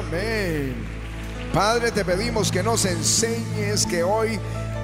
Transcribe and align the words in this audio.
Amén. 0.00 0.74
Padre, 1.52 1.90
te 1.90 2.04
pedimos 2.04 2.50
que 2.50 2.62
nos 2.62 2.84
enseñes 2.86 3.84
que 3.84 4.02
hoy 4.02 4.38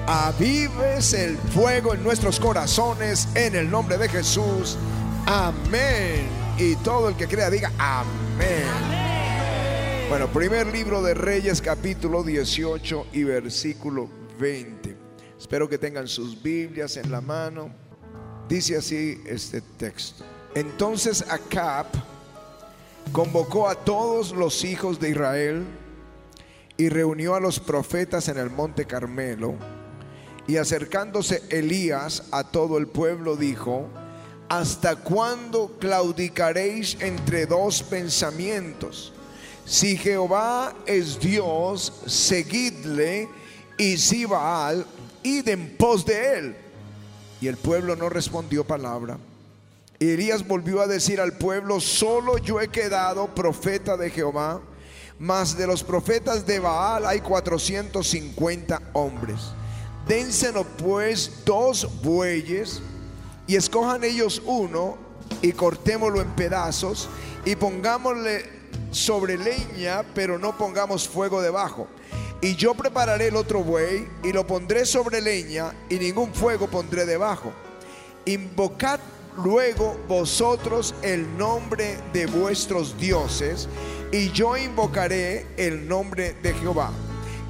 avives 0.05 1.13
el 1.13 1.37
fuego 1.37 1.93
en 1.93 2.03
nuestros 2.03 2.39
corazones 2.39 3.27
en 3.33 3.55
el 3.55 3.69
nombre 3.69 3.97
de 3.97 4.09
Jesús. 4.09 4.77
Amén. 5.25 6.27
Y 6.57 6.75
todo 6.77 7.09
el 7.09 7.15
que 7.15 7.27
crea 7.27 7.49
diga 7.49 7.71
amén. 7.79 8.67
Bueno, 10.09 10.27
primer 10.27 10.67
libro 10.67 11.01
de 11.01 11.13
Reyes 11.13 11.61
capítulo 11.61 12.23
18 12.23 13.07
y 13.13 13.23
versículo 13.23 14.09
20. 14.39 14.95
Espero 15.39 15.67
que 15.67 15.77
tengan 15.77 16.07
sus 16.07 16.41
Biblias 16.41 16.95
en 16.97 17.11
la 17.11 17.21
mano. 17.21 17.69
Dice 18.47 18.77
así 18.77 19.21
este 19.25 19.61
texto. 19.61 20.23
Entonces 20.53 21.25
Acab 21.29 21.87
convocó 23.11 23.67
a 23.67 23.75
todos 23.75 24.31
los 24.31 24.63
hijos 24.63 24.99
de 24.99 25.09
Israel 25.09 25.65
y 26.77 26.89
reunió 26.89 27.35
a 27.35 27.39
los 27.39 27.59
profetas 27.59 28.27
en 28.27 28.37
el 28.37 28.49
monte 28.49 28.85
Carmelo. 28.85 29.55
Y 30.47 30.57
acercándose 30.57 31.43
Elías 31.49 32.23
a 32.31 32.43
todo 32.45 32.77
el 32.77 32.87
pueblo 32.87 33.35
dijo, 33.35 33.87
¿hasta 34.47 34.95
cuándo 34.95 35.75
claudicaréis 35.79 36.97
entre 37.01 37.45
dos 37.45 37.83
pensamientos? 37.83 39.13
Si 39.65 39.97
Jehová 39.97 40.73
es 40.85 41.19
Dios, 41.19 41.91
seguidle, 42.05 43.27
y 43.77 43.97
si 43.97 44.25
Baal, 44.25 44.85
id 45.23 45.47
en 45.49 45.75
pos 45.75 46.05
de 46.05 46.37
él. 46.37 46.55
Y 47.41 47.47
el 47.47 47.57
pueblo 47.57 47.95
no 47.95 48.07
respondió 48.09 48.63
palabra. 48.63 49.17
Elías 49.99 50.47
volvió 50.47 50.81
a 50.81 50.87
decir 50.87 51.19
al 51.19 51.33
pueblo, 51.33 51.79
solo 51.79 52.37
yo 52.37 52.61
he 52.61 52.67
quedado 52.67 53.33
profeta 53.33 53.97
de 53.97 54.11
Jehová, 54.11 54.61
mas 55.17 55.57
de 55.57 55.65
los 55.65 55.83
profetas 55.83 56.45
de 56.45 56.59
Baal 56.59 57.05
hay 57.07 57.19
450 57.21 58.81
hombres. 58.93 59.39
Dénsenos 60.07 60.67
pues 60.77 61.43
dos 61.45 61.87
bueyes 62.03 62.81
y 63.47 63.55
escojan 63.55 64.03
ellos 64.03 64.41
uno 64.45 64.97
y 65.41 65.51
cortémoslo 65.51 66.21
en 66.21 66.29
pedazos 66.35 67.09
y 67.43 67.55
pongámosle 67.55 68.45
sobre 68.91 69.37
leña, 69.37 70.03
pero 70.13 70.37
no 70.37 70.55
pongamos 70.55 71.07
fuego 71.07 71.41
debajo. 71.41 71.87
Y 72.39 72.55
yo 72.55 72.75
prepararé 72.75 73.29
el 73.29 73.35
otro 73.35 73.63
buey 73.63 74.07
y 74.23 74.31
lo 74.31 74.45
pondré 74.45 74.85
sobre 74.85 75.21
leña 75.21 75.73
y 75.89 75.95
ningún 75.95 76.35
fuego 76.35 76.67
pondré 76.67 77.07
debajo. 77.07 77.51
Invocad 78.25 78.99
luego 79.37 79.97
vosotros 80.07 80.95
el 81.01 81.37
nombre 81.37 81.97
de 82.13 82.25
vuestros 82.25 82.97
dioses 82.97 83.67
y 84.11 84.31
yo 84.31 84.57
invocaré 84.57 85.45
el 85.57 85.87
nombre 85.87 86.35
de 86.41 86.53
Jehová. 86.53 86.91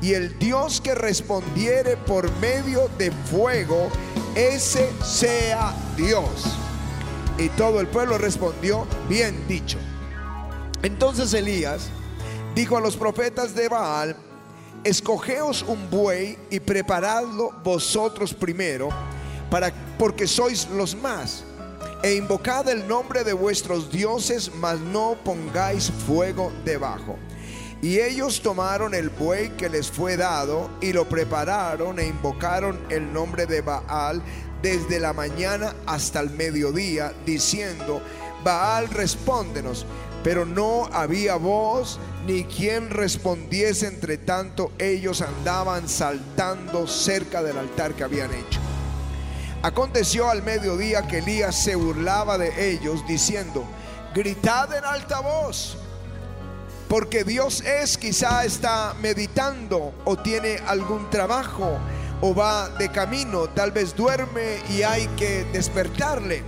Y 0.01 0.13
el 0.13 0.37
Dios 0.37 0.79
que 0.79 0.93
respondiere 0.93 1.97
por 1.97 2.31
medio 2.37 2.87
de 2.97 3.11
fuego, 3.11 3.89
ese 4.35 4.89
sea 5.03 5.73
Dios. 5.95 6.45
Y 7.39 7.49
todo 7.49 7.79
el 7.79 7.87
pueblo 7.87 8.17
respondió, 8.17 8.85
bien 9.09 9.47
dicho. 9.47 9.77
Entonces 10.83 11.33
Elías 11.33 11.89
dijo 12.53 12.77
a 12.77 12.81
los 12.81 12.95
profetas 12.95 13.55
de 13.55 13.67
Baal, 13.69 14.15
escogeos 14.83 15.63
un 15.67 15.89
buey 15.89 16.37
y 16.49 16.59
preparadlo 16.59 17.51
vosotros 17.63 18.33
primero, 18.33 18.89
para, 19.49 19.73
porque 19.97 20.27
sois 20.27 20.67
los 20.69 20.95
más. 20.95 21.43
E 22.03 22.13
invocad 22.13 22.69
el 22.69 22.87
nombre 22.87 23.23
de 23.23 23.33
vuestros 23.33 23.91
dioses, 23.91 24.51
mas 24.59 24.79
no 24.79 25.17
pongáis 25.23 25.91
fuego 26.05 26.51
debajo. 26.63 27.17
Y 27.81 27.99
ellos 27.99 28.41
tomaron 28.41 28.93
el 28.93 29.09
buey 29.09 29.49
que 29.51 29.69
les 29.69 29.89
fue 29.89 30.15
dado 30.15 30.69
y 30.79 30.93
lo 30.93 31.09
prepararon 31.09 31.99
e 31.99 32.07
invocaron 32.07 32.79
el 32.89 33.11
nombre 33.11 33.45
de 33.45 33.61
Baal 33.61 34.21
desde 34.61 34.99
la 34.99 35.13
mañana 35.13 35.75
hasta 35.85 36.19
el 36.19 36.29
mediodía, 36.29 37.13
diciendo, 37.25 38.01
Baal, 38.43 38.89
respóndenos. 38.89 39.85
Pero 40.23 40.45
no 40.45 40.85
había 40.91 41.35
voz 41.35 41.99
ni 42.25 42.43
quien 42.43 42.89
respondiese, 42.89 43.87
entre 43.87 44.17
tanto 44.17 44.71
ellos 44.77 45.21
andaban 45.21 45.87
saltando 45.87 46.85
cerca 46.85 47.41
del 47.41 47.57
altar 47.57 47.93
que 47.93 48.03
habían 48.03 48.33
hecho. 48.33 48.59
Aconteció 49.67 50.29
al 50.29 50.43
mediodía 50.43 51.05
que 51.07 51.17
Elías 51.17 51.61
se 51.61 51.75
burlaba 51.75 52.37
de 52.37 52.71
ellos, 52.71 53.05
diciendo, 53.05 53.65
gritad 54.15 54.73
en 54.73 54.85
alta 54.85 55.19
voz 55.19 55.77
porque 56.87 57.25
Dios 57.25 57.59
es, 57.59 57.97
quizá 57.97 58.45
está 58.45 58.93
meditando 59.01 59.93
o 60.05 60.15
tiene 60.15 60.55
algún 60.67 61.09
trabajo 61.09 61.77
o 62.21 62.33
va 62.33 62.69
de 62.69 62.89
camino, 62.89 63.49
tal 63.49 63.73
vez 63.73 63.93
duerme 63.93 64.59
y 64.69 64.83
hay 64.83 65.05
que 65.17 65.43
despertarle. 65.51 66.43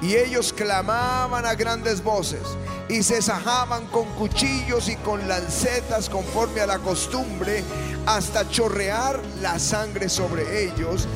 Y 0.00 0.14
ellos 0.14 0.52
clamaban 0.52 1.46
a 1.46 1.54
grandes 1.56 2.00
voces 2.00 2.42
y 2.88 3.02
se 3.02 3.22
sajaban 3.22 3.86
con 3.86 4.04
cuchillos 4.14 4.88
y 4.88 4.94
con 4.94 5.26
lancetas 5.26 6.08
conforme 6.08 6.60
a 6.60 6.66
la 6.68 6.78
costumbre 6.78 7.64
hasta 8.06 8.48
chorrear 8.48 9.20
la 9.42 9.58
sangre 9.58 10.08
sobre 10.08 10.62
ellos. 10.62 11.08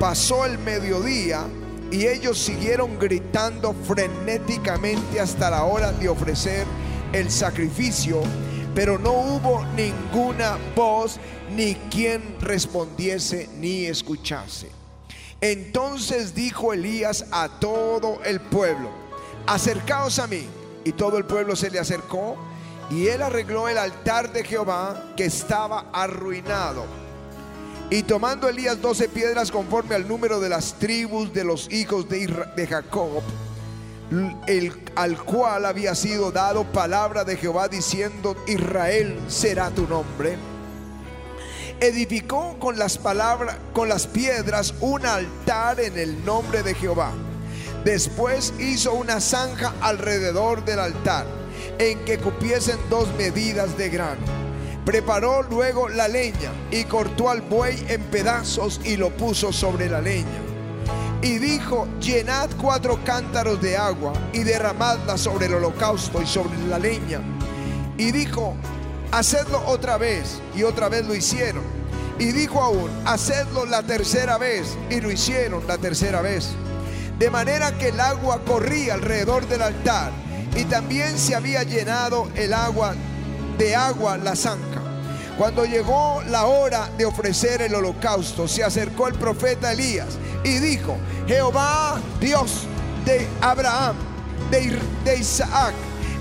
Pasó 0.00 0.46
el 0.46 0.56
mediodía 0.56 1.46
y 1.90 2.06
ellos 2.06 2.38
siguieron 2.38 2.98
gritando 2.98 3.74
frenéticamente 3.74 5.20
hasta 5.20 5.50
la 5.50 5.64
hora 5.64 5.92
de 5.92 6.08
ofrecer 6.08 6.66
el 7.12 7.30
sacrificio, 7.30 8.22
pero 8.74 8.98
no 8.98 9.12
hubo 9.12 9.62
ninguna 9.76 10.56
voz 10.74 11.20
ni 11.54 11.74
quien 11.90 12.36
respondiese 12.40 13.50
ni 13.58 13.84
escuchase. 13.84 14.70
Entonces 15.42 16.34
dijo 16.34 16.72
Elías 16.72 17.26
a 17.30 17.60
todo 17.60 18.20
el 18.24 18.40
pueblo, 18.40 18.88
acercaos 19.46 20.18
a 20.18 20.26
mí. 20.26 20.46
Y 20.82 20.92
todo 20.92 21.18
el 21.18 21.26
pueblo 21.26 21.54
se 21.56 21.70
le 21.70 21.78
acercó 21.78 22.38
y 22.90 23.08
él 23.08 23.20
arregló 23.20 23.68
el 23.68 23.76
altar 23.76 24.32
de 24.32 24.44
Jehová 24.44 25.12
que 25.14 25.26
estaba 25.26 25.90
arruinado. 25.92 26.86
Y 27.92 28.04
tomando 28.04 28.48
Elías 28.48 28.80
doce 28.80 29.08
piedras 29.08 29.50
conforme 29.50 29.96
al 29.96 30.06
número 30.06 30.38
de 30.38 30.48
las 30.48 30.74
tribus 30.74 31.32
de 31.32 31.42
los 31.42 31.68
hijos 31.72 32.08
de, 32.08 32.66
Jacob, 32.68 33.20
el, 34.46 34.72
al 34.94 35.18
cual 35.24 35.64
había 35.64 35.96
sido 35.96 36.30
dado 36.30 36.62
palabra 36.62 37.24
de 37.24 37.36
Jehová 37.36 37.66
diciendo, 37.66 38.36
Israel 38.46 39.18
será 39.26 39.70
tu 39.70 39.88
nombre. 39.88 40.36
Edificó 41.80 42.56
con 42.60 42.78
las 42.78 43.00
con 43.72 43.88
las 43.88 44.06
piedras, 44.06 44.72
un 44.80 45.04
altar 45.04 45.80
en 45.80 45.98
el 45.98 46.24
nombre 46.24 46.62
de 46.62 46.74
Jehová. 46.74 47.10
Después 47.84 48.52
hizo 48.60 48.92
una 48.92 49.20
zanja 49.20 49.74
alrededor 49.80 50.64
del 50.64 50.78
altar, 50.78 51.26
en 51.80 51.98
que 52.04 52.18
cupiesen 52.18 52.78
dos 52.88 53.08
medidas 53.16 53.76
de 53.76 53.88
grano. 53.88 54.39
Preparó 54.84 55.42
luego 55.42 55.88
la 55.88 56.08
leña 56.08 56.52
y 56.70 56.84
cortó 56.84 57.30
al 57.30 57.42
buey 57.42 57.84
en 57.88 58.02
pedazos 58.04 58.80
y 58.84 58.96
lo 58.96 59.10
puso 59.10 59.52
sobre 59.52 59.88
la 59.88 60.00
leña 60.00 60.50
y 61.22 61.38
dijo, 61.38 61.86
llenad 62.00 62.48
cuatro 62.60 62.98
cántaros 63.04 63.60
de 63.60 63.76
agua 63.76 64.12
y 64.32 64.42
derramadla 64.42 65.18
sobre 65.18 65.46
el 65.46 65.54
holocausto 65.54 66.22
y 66.22 66.26
sobre 66.26 66.56
la 66.66 66.78
leña. 66.78 67.20
Y 67.98 68.10
dijo, 68.10 68.54
hacedlo 69.12 69.62
otra 69.66 69.98
vez. 69.98 70.40
Y 70.56 70.62
otra 70.62 70.88
vez 70.88 71.06
lo 71.06 71.14
hicieron. 71.14 71.62
Y 72.18 72.32
dijo 72.32 72.62
aún, 72.62 72.90
hacedlo 73.04 73.66
la 73.66 73.82
tercera 73.82 74.38
vez. 74.38 74.78
Y 74.88 75.00
lo 75.02 75.10
hicieron 75.10 75.66
la 75.66 75.76
tercera 75.76 76.22
vez. 76.22 76.52
De 77.18 77.28
manera 77.28 77.76
que 77.76 77.88
el 77.88 78.00
agua 78.00 78.40
corría 78.46 78.94
alrededor 78.94 79.46
del 79.46 79.60
altar. 79.60 80.12
Y 80.56 80.64
también 80.64 81.18
se 81.18 81.34
había 81.34 81.64
llenado 81.64 82.30
el 82.34 82.54
agua 82.54 82.94
de 83.58 83.76
agua 83.76 84.16
la 84.16 84.34
zanja. 84.34 84.69
Cuando 85.40 85.64
llegó 85.64 86.22
la 86.28 86.44
hora 86.44 86.90
de 86.98 87.06
ofrecer 87.06 87.62
el 87.62 87.74
holocausto, 87.74 88.46
se 88.46 88.62
acercó 88.62 89.08
el 89.08 89.14
profeta 89.14 89.72
Elías 89.72 90.18
y 90.44 90.58
dijo, 90.58 90.98
Jehová 91.26 91.98
Dios 92.20 92.66
de 93.06 93.26
Abraham, 93.40 93.96
de, 94.50 95.16
Isaac 95.16 95.72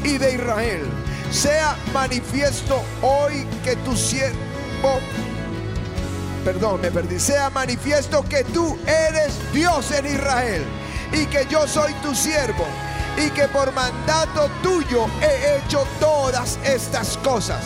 y 0.06 0.18
de 0.18 0.36
Israel, 0.36 0.88
sea 1.33 1.75
manifiesto 1.94 2.81
hoy 3.01 3.45
que 3.62 3.75
tu 3.75 3.94
siervo, 3.94 5.01
perdón, 6.45 6.80
me 6.80 6.89
perdí, 6.89 7.19
sea 7.19 7.50
manifiesto 7.50 8.24
que 8.24 8.45
tú 8.45 8.80
eres 8.88 9.33
Dios 9.51 9.92
en 9.92 10.06
Israel 10.06 10.63
y 11.12 11.25
que 11.25 11.45
yo 11.48 11.68
soy 11.68 11.92
tu 11.95 12.15
siervo 12.15 12.65
y 13.18 13.30
que 13.31 13.50
por 13.50 13.74
mandato 13.74 14.50
tuyo 14.63 15.07
he 15.22 15.57
hecho 15.57 15.86
todas 16.00 16.57
estas 16.63 17.18
cosas. 17.18 17.60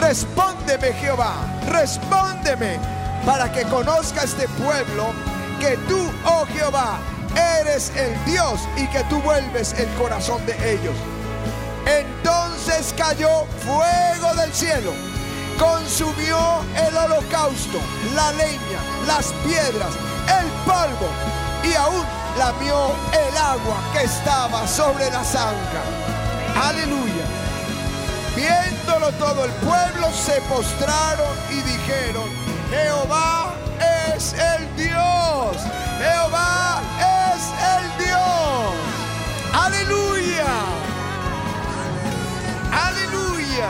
Respóndeme 0.00 0.94
Jehová, 0.94 1.34
respóndeme 1.68 2.78
para 3.26 3.52
que 3.52 3.64
conozca 3.64 4.22
este 4.22 4.48
pueblo 4.48 5.12
que 5.60 5.76
tú, 5.88 6.10
oh 6.24 6.46
Jehová, 6.46 6.98
eres 7.60 7.92
el 7.94 8.24
Dios 8.24 8.60
y 8.78 8.86
que 8.86 9.04
tú 9.04 9.20
vuelves 9.20 9.74
el 9.78 9.86
corazón 10.00 10.44
de 10.46 10.54
ellos. 10.72 10.94
Entonces 11.86 12.94
cayó 12.96 13.44
fuego 13.58 14.34
del 14.36 14.52
cielo, 14.54 14.92
consumió 15.58 16.38
el 16.74 16.96
holocausto, 16.96 17.78
la 18.14 18.32
leña, 18.32 18.80
las 19.06 19.26
piedras, 19.44 19.92
el 20.40 20.48
polvo 20.64 21.08
y 21.62 21.74
aún 21.74 22.04
lamió 22.38 22.94
el 23.12 23.36
agua 23.36 23.76
que 23.92 24.04
estaba 24.04 24.66
sobre 24.66 25.10
la 25.10 25.22
zanja. 25.22 25.82
Aleluya. 26.68 27.39
Viéndolo 28.40 29.12
todo 29.18 29.44
el 29.44 29.50
pueblo 29.52 30.10
se 30.14 30.40
postraron 30.48 31.36
y 31.50 31.56
dijeron, 31.56 32.24
Jehová 32.70 33.54
es 34.14 34.32
el 34.32 34.76
Dios. 34.76 35.56
Jehová 35.98 36.80
es 37.36 37.42
el 37.76 38.06
Dios. 38.06 38.74
Aleluya. 39.52 40.46
Aleluya. 42.72 43.68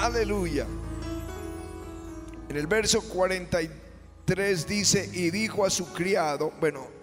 Aleluya. 0.00 0.66
En 2.48 2.56
el 2.56 2.68
verso 2.68 3.02
43 3.02 4.68
dice, 4.68 5.10
y 5.12 5.30
dijo 5.30 5.66
a 5.66 5.70
su 5.70 5.92
criado, 5.92 6.52
bueno, 6.60 6.97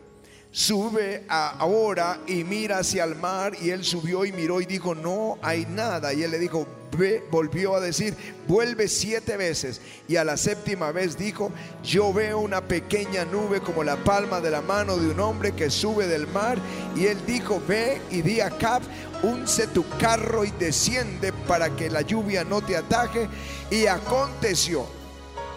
sube 0.55 1.25
ahora 1.27 2.21
y 2.27 2.45
mira 2.45 2.77
hacia 2.77 3.03
el 3.03 3.15
mar. 3.15 3.53
Y 3.61 3.71
él 3.71 3.83
subió 3.83 4.23
y 4.23 4.31
miró 4.31 4.61
y 4.61 4.65
dijo, 4.65 4.95
no 4.95 5.37
hay 5.41 5.65
nada. 5.65 6.13
Y 6.13 6.23
él 6.23 6.31
le 6.31 6.39
dijo, 6.39 6.65
ve, 6.97 7.21
volvió 7.29 7.75
a 7.75 7.81
decir, 7.81 8.15
vuelve 8.47 8.87
siete 8.87 9.35
veces. 9.35 9.81
Y 10.07 10.15
a 10.15 10.23
la 10.23 10.37
séptima 10.37 10.93
vez 10.93 11.17
dijo, 11.17 11.51
yo 11.83 12.13
veo 12.13 12.39
una 12.39 12.61
pequeña 12.61 13.25
nube 13.25 13.59
como 13.59 13.83
la 13.83 13.97
palma 13.97 14.39
de 14.39 14.51
la 14.51 14.61
mano 14.61 14.95
de 14.95 15.09
un 15.09 15.19
hombre 15.19 15.51
que 15.51 15.69
sube 15.69 16.07
del 16.07 16.25
mar. 16.27 16.57
Y 16.95 17.07
él 17.07 17.17
dijo, 17.27 17.61
ve 17.67 18.01
y 18.09 18.21
di 18.21 18.39
a 18.39 18.49
Cap, 18.49 18.81
unce 19.23 19.67
tu 19.67 19.83
carro 19.99 20.45
y 20.45 20.51
desciende 20.51 21.33
para 21.49 21.75
que 21.75 21.89
la 21.89 22.01
lluvia 22.01 22.45
no 22.45 22.61
te 22.61 22.77
ataje. 22.77 23.27
Y 23.69 23.87
aconteció 23.87 24.85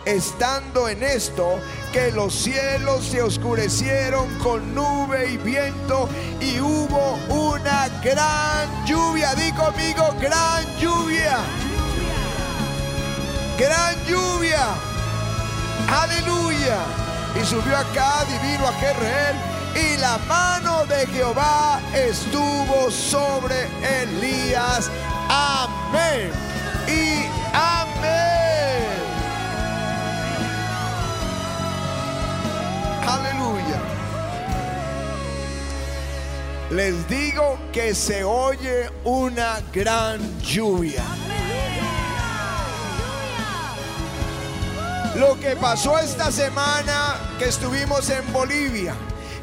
estando 0.09 0.89
en 0.89 1.03
esto, 1.03 1.61
que 1.93 2.11
los 2.13 2.35
cielos 2.35 3.05
se 3.05 3.23
oscurecieron 3.23 4.27
con 4.39 4.75
nube 4.75 5.33
y 5.33 5.37
viento 5.37 6.09
y 6.41 6.59
hubo 6.61 7.19
una 7.29 7.89
gran 8.03 8.87
lluvia. 8.87 9.35
Di 9.35 9.53
conmigo, 9.53 10.15
gran 10.21 10.65
lluvia. 10.79 11.39
Gran 13.59 14.05
lluvia. 14.07 14.69
Aleluya. 15.91 16.79
Y 17.41 17.45
subió 17.45 17.77
acá 17.77 18.25
divino 18.25 18.67
a 18.67 18.73
Jerreel 18.73 19.37
y 19.75 19.97
la 19.99 20.19
mano 20.27 20.87
de 20.87 21.07
Jehová 21.09 21.81
estuvo 21.95 22.91
sobre 22.91 23.69
Elías. 24.03 24.91
Amén. 25.29 26.33
Y 26.87 27.38
Aleluya. 33.29 33.81
Les 36.71 37.09
digo 37.09 37.59
que 37.73 37.95
se 37.95 38.25
oye 38.25 38.91
una 39.05 39.61
gran 39.73 40.21
lluvia. 40.41 41.03
Lo 45.17 45.39
que 45.41 45.57
pasó 45.57 45.99
esta 45.99 46.31
semana 46.31 47.17
que 47.39 47.47
estuvimos 47.47 48.09
en 48.11 48.33
Bolivia, 48.33 48.95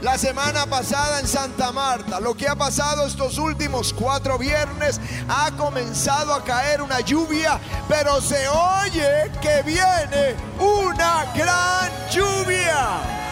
la 0.02 0.18
semana 0.18 0.66
pasada 0.68 1.20
en 1.20 1.28
Santa 1.28 1.72
Marta, 1.72 2.20
lo 2.20 2.34
que 2.36 2.48
ha 2.48 2.56
pasado 2.56 3.06
estos 3.06 3.38
últimos 3.38 3.92
cuatro 3.92 4.38
viernes, 4.38 5.02
ha 5.28 5.52
comenzado 5.58 6.34
a 6.34 6.44
caer 6.44 6.82
una 6.82 7.02
lluvia, 7.02 7.60
pero 7.90 8.22
se 8.22 8.48
oye 8.48 9.32
que 9.42 9.64
viene 9.64 10.36
una 10.60 11.26
gran 11.36 11.92
lluvia. 12.10 13.25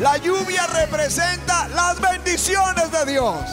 La 0.00 0.16
lluvia 0.16 0.66
representa 0.66 1.68
las 1.68 2.00
bendiciones 2.00 2.90
de 2.90 3.12
Dios. 3.12 3.44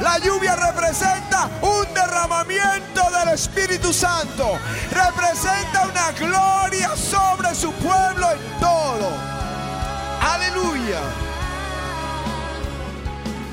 La 0.00 0.18
lluvia 0.18 0.56
representa 0.56 1.48
un 1.62 1.94
derramamiento 1.94 3.02
del 3.16 3.32
Espíritu 3.32 3.92
Santo. 3.92 4.58
Representa 4.90 5.86
una 5.88 6.10
gloria 6.10 6.96
sobre 6.96 7.54
su 7.54 7.70
pueblo 7.74 8.32
en 8.32 8.60
todo. 8.60 9.12
Aleluya. 10.22 11.02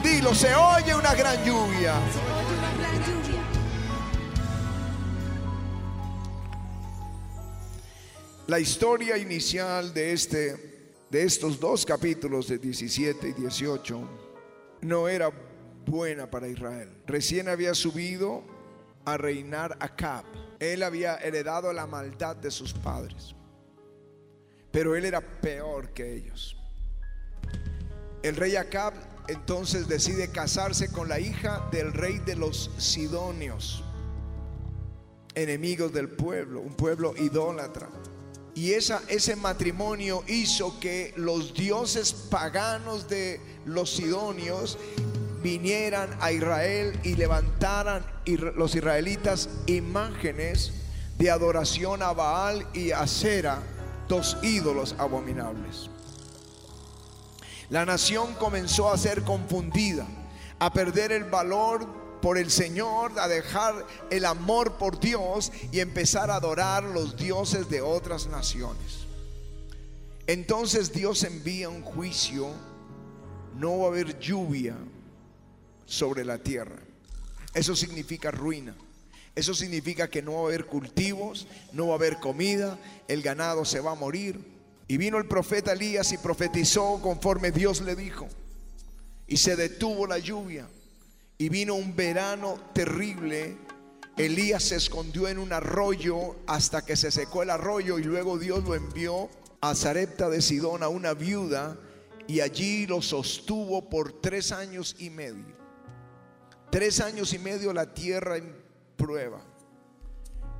Dilo, 0.02 0.34
se 0.34 0.56
oye 0.56 0.96
una 0.96 1.14
gran 1.14 1.38
lluvia. 1.46 1.94
La 8.48 8.60
historia 8.60 9.18
inicial 9.18 9.94
de 9.94 10.14
este 10.14 10.73
de 11.14 11.22
estos 11.22 11.60
dos 11.60 11.86
capítulos 11.86 12.48
de 12.48 12.58
17 12.58 13.28
y 13.30 13.34
18 13.34 14.02
no 14.82 15.08
era 15.08 15.32
buena 15.86 16.32
para 16.32 16.48
Israel. 16.48 16.90
Recién 17.06 17.48
había 17.48 17.76
subido 17.76 18.44
a 19.06 19.16
reinar 19.16 19.78
Acab. 19.80 20.26
Él 20.60 20.82
había 20.82 21.18
heredado 21.18 21.72
la 21.72 21.86
maldad 21.86 22.36
de 22.36 22.50
sus 22.50 22.74
padres. 22.74 23.36
Pero 24.72 24.96
él 24.96 25.06
era 25.06 25.22
peor 25.22 25.90
que 25.90 26.16
ellos. 26.16 26.58
El 28.24 28.36
rey 28.36 28.56
Acab 28.56 28.96
entonces 29.28 29.88
decide 29.88 30.32
casarse 30.32 30.92
con 30.92 31.10
la 31.10 31.20
hija 31.20 31.70
del 31.72 31.94
rey 31.94 32.18
de 32.26 32.36
los 32.36 32.72
Sidonios, 32.80 33.84
enemigos 35.36 35.94
del 35.94 36.10
pueblo, 36.10 36.60
un 36.60 36.74
pueblo 36.74 37.14
idólatra. 37.16 37.88
Y 38.56 38.74
esa, 38.74 39.02
ese 39.08 39.36
matrimonio 39.36 40.24
hizo 40.28 40.80
que 40.80 41.14
los 41.18 41.54
dioses 41.54 42.14
paganos 42.14 43.08
de 43.08 43.42
los 43.66 43.90
sidonios 43.90 44.78
vinieran 45.42 46.10
a 46.22 46.32
Israel 46.32 47.00
y 47.04 47.16
levantaran 47.16 48.06
los 48.56 48.76
israelitas 48.76 49.50
imágenes 49.66 50.72
de 51.18 51.32
adoración 51.32 52.02
a 52.02 52.14
Baal 52.14 52.68
y 52.74 52.92
a 52.92 53.06
Sera, 53.08 53.60
dos 54.08 54.38
ídolos 54.42 54.96
abominables. 54.98 55.90
La 57.70 57.86
nación 57.86 58.36
comenzó 58.36 58.92
a 58.92 58.98
ser 58.98 59.24
confundida, 59.24 60.06
a 60.60 60.72
perder 60.72 61.12
el 61.12 61.24
valor 61.24 62.03
por 62.24 62.38
el 62.38 62.50
Señor, 62.50 63.20
a 63.20 63.28
dejar 63.28 63.86
el 64.10 64.24
amor 64.24 64.78
por 64.78 64.98
Dios 64.98 65.52
y 65.74 65.82
empezar 65.82 66.32
a 66.32 66.38
adorar 66.38 66.86
los 66.86 67.18
dioses 67.18 67.70
de 67.70 67.82
otras 67.82 68.28
naciones. 68.28 69.00
Entonces 70.26 70.94
Dios 70.94 71.22
envía 71.24 71.68
un 71.68 71.82
juicio, 71.82 72.48
no 73.58 73.80
va 73.80 73.86
a 73.88 73.88
haber 73.90 74.18
lluvia 74.20 74.78
sobre 75.86 76.24
la 76.24 76.38
tierra. 76.38 76.78
Eso 77.54 77.76
significa 77.76 78.32
ruina. 78.32 78.74
Eso 79.36 79.54
significa 79.54 80.10
que 80.10 80.22
no 80.22 80.36
va 80.36 80.40
a 80.40 80.46
haber 80.46 80.66
cultivos, 80.66 81.46
no 81.74 81.88
va 81.88 81.96
a 81.96 81.98
haber 81.98 82.22
comida, 82.22 82.80
el 83.10 83.22
ganado 83.22 83.66
se 83.66 83.82
va 83.82 83.92
a 83.92 83.96
morir. 83.96 84.40
Y 84.88 84.96
vino 84.96 85.18
el 85.18 85.28
profeta 85.28 85.74
Elías 85.74 86.14
y 86.14 86.18
profetizó 86.18 87.02
conforme 87.02 87.52
Dios 87.52 87.82
le 87.82 87.98
dijo. 87.98 88.30
Y 89.28 89.36
se 89.36 89.58
detuvo 89.58 90.08
la 90.08 90.20
lluvia. 90.20 90.70
Y 91.38 91.50
vino 91.50 91.76
un 91.76 91.96
verano 91.96 92.60
terrible. 92.74 93.58
Elías 94.18 94.64
se 94.64 94.76
escondió 94.76 95.28
en 95.28 95.40
un 95.40 95.54
arroyo 95.54 96.36
hasta 96.46 96.86
que 96.86 96.96
se 96.96 97.12
secó 97.12 97.44
el 97.44 97.50
arroyo 97.50 97.98
y 97.98 98.04
luego 98.04 98.38
Dios 98.38 98.64
lo 98.64 98.76
envió 98.76 99.30
a 99.62 99.74
Zarepta 99.76 100.30
de 100.30 100.42
Sidón, 100.42 100.84
a 100.84 100.90
una 100.90 101.14
viuda, 101.14 101.78
y 102.28 102.42
allí 102.42 102.86
lo 102.86 103.02
sostuvo 103.02 103.90
por 103.90 104.22
tres 104.22 104.52
años 104.52 104.96
y 105.00 105.10
medio. 105.10 105.56
Tres 106.70 107.00
años 107.00 107.34
y 107.34 107.40
medio 107.40 107.74
la 107.74 107.94
tierra 107.94 108.38
en 108.38 108.56
prueba. 108.98 109.42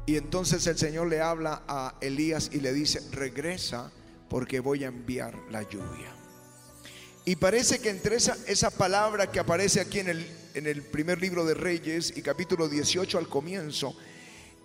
Y 0.06 0.18
entonces 0.18 0.66
el 0.68 0.78
Señor 0.78 1.08
le 1.08 1.22
habla 1.22 1.64
a 1.68 1.96
Elías 2.02 2.50
y 2.54 2.60
le 2.60 2.74
dice, 2.74 3.02
regresa 3.12 3.92
porque 4.30 4.60
voy 4.60 4.84
a 4.84 4.88
enviar 4.88 5.38
la 5.50 5.64
lluvia. 5.64 6.14
Y 7.26 7.38
parece 7.38 7.80
que 7.80 7.90
entre 7.90 8.18
esa, 8.18 8.36
esa 8.48 8.70
palabra 8.70 9.32
que 9.32 9.40
aparece 9.40 9.80
aquí 9.80 10.00
en 10.00 10.10
el, 10.10 10.28
en 10.54 10.68
el 10.68 10.82
primer 10.82 11.22
libro 11.22 11.46
de 11.46 11.54
Reyes 11.54 12.14
y 12.16 12.22
capítulo 12.22 12.68
18 12.68 13.18
al 13.18 13.28
comienzo, 13.28 13.96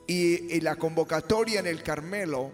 y, 0.07 0.55
y 0.55 0.61
la 0.61 0.77
convocatoria 0.77 1.61
en 1.61 1.67
el 1.67 1.83
Carmelo, 1.83 2.51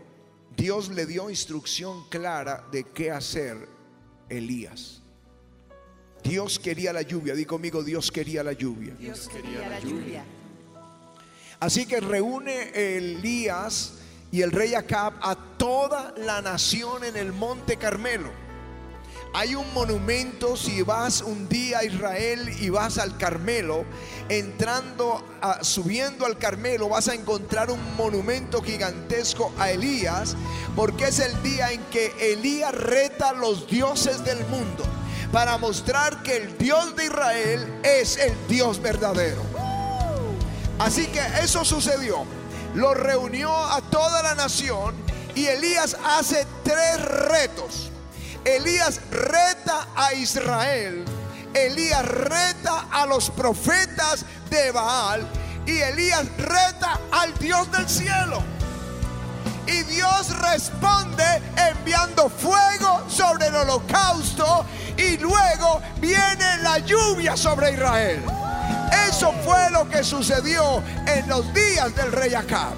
Dios 0.56 0.88
le 0.90 1.06
dio 1.06 1.30
instrucción 1.30 2.08
clara 2.08 2.66
de 2.70 2.84
qué 2.84 3.10
hacer 3.10 3.56
Elías. 4.28 5.02
Dios 6.22 6.58
quería 6.58 6.92
la 6.92 7.02
lluvia, 7.02 7.34
di 7.34 7.44
conmigo, 7.44 7.84
Dios 7.84 8.10
quería 8.10 8.42
la 8.42 8.52
lluvia. 8.52 8.94
Dios 8.94 9.28
quería 9.28 9.68
la 9.68 9.78
lluvia. 9.78 10.24
Así 11.60 11.86
que 11.86 12.00
reúne 12.00 12.70
Elías 12.74 13.94
y 14.32 14.42
el 14.42 14.50
rey 14.50 14.74
Acab 14.74 15.14
a 15.22 15.36
toda 15.56 16.14
la 16.16 16.40
nación 16.42 17.04
en 17.04 17.16
el 17.16 17.32
monte 17.32 17.76
Carmelo. 17.76 18.43
Hay 19.36 19.56
un 19.56 19.66
monumento, 19.74 20.56
si 20.56 20.82
vas 20.82 21.20
un 21.20 21.48
día 21.48 21.78
a 21.80 21.84
Israel 21.84 22.48
y 22.60 22.68
vas 22.68 22.98
al 22.98 23.18
Carmelo, 23.18 23.84
entrando, 24.28 25.24
subiendo 25.60 26.24
al 26.24 26.38
Carmelo, 26.38 26.90
vas 26.90 27.08
a 27.08 27.14
encontrar 27.14 27.68
un 27.68 27.96
monumento 27.96 28.62
gigantesco 28.62 29.52
a 29.58 29.72
Elías, 29.72 30.36
porque 30.76 31.06
es 31.08 31.18
el 31.18 31.42
día 31.42 31.72
en 31.72 31.82
que 31.86 32.12
Elías 32.20 32.72
reta 32.72 33.30
a 33.30 33.32
los 33.32 33.66
dioses 33.66 34.24
del 34.24 34.38
mundo 34.46 34.84
para 35.32 35.58
mostrar 35.58 36.22
que 36.22 36.36
el 36.36 36.56
Dios 36.56 36.94
de 36.94 37.06
Israel 37.06 37.80
es 37.82 38.16
el 38.18 38.34
Dios 38.46 38.80
verdadero. 38.80 39.42
Así 40.78 41.08
que 41.08 41.20
eso 41.42 41.64
sucedió. 41.64 42.24
Lo 42.76 42.94
reunió 42.94 43.52
a 43.52 43.80
toda 43.80 44.22
la 44.22 44.36
nación 44.36 44.94
y 45.34 45.46
Elías 45.46 45.96
hace 46.04 46.46
tres 46.62 47.04
retos. 47.04 47.90
Elías 48.44 49.00
reta 49.10 49.88
a 49.96 50.12
Israel. 50.14 51.04
Elías 51.54 52.04
reta 52.04 52.86
a 52.90 53.06
los 53.06 53.30
profetas 53.30 54.24
de 54.50 54.70
Baal. 54.70 55.26
Y 55.66 55.78
Elías 55.78 56.26
reta 56.36 57.00
al 57.10 57.32
Dios 57.38 57.70
del 57.72 57.88
cielo. 57.88 58.42
Y 59.66 59.82
Dios 59.84 60.38
responde 60.40 61.24
enviando 61.56 62.28
fuego 62.28 63.02
sobre 63.08 63.46
el 63.46 63.54
holocausto 63.54 64.66
y 64.96 65.16
luego 65.16 65.80
viene 66.00 66.58
la 66.62 66.78
lluvia 66.78 67.36
sobre 67.36 67.72
Israel. 67.72 68.22
Eso 69.08 69.32
fue 69.44 69.70
lo 69.70 69.88
que 69.88 70.04
sucedió 70.04 70.82
en 71.06 71.28
los 71.28 71.52
días 71.54 71.94
del 71.94 72.12
rey 72.12 72.34
Acab. 72.34 72.74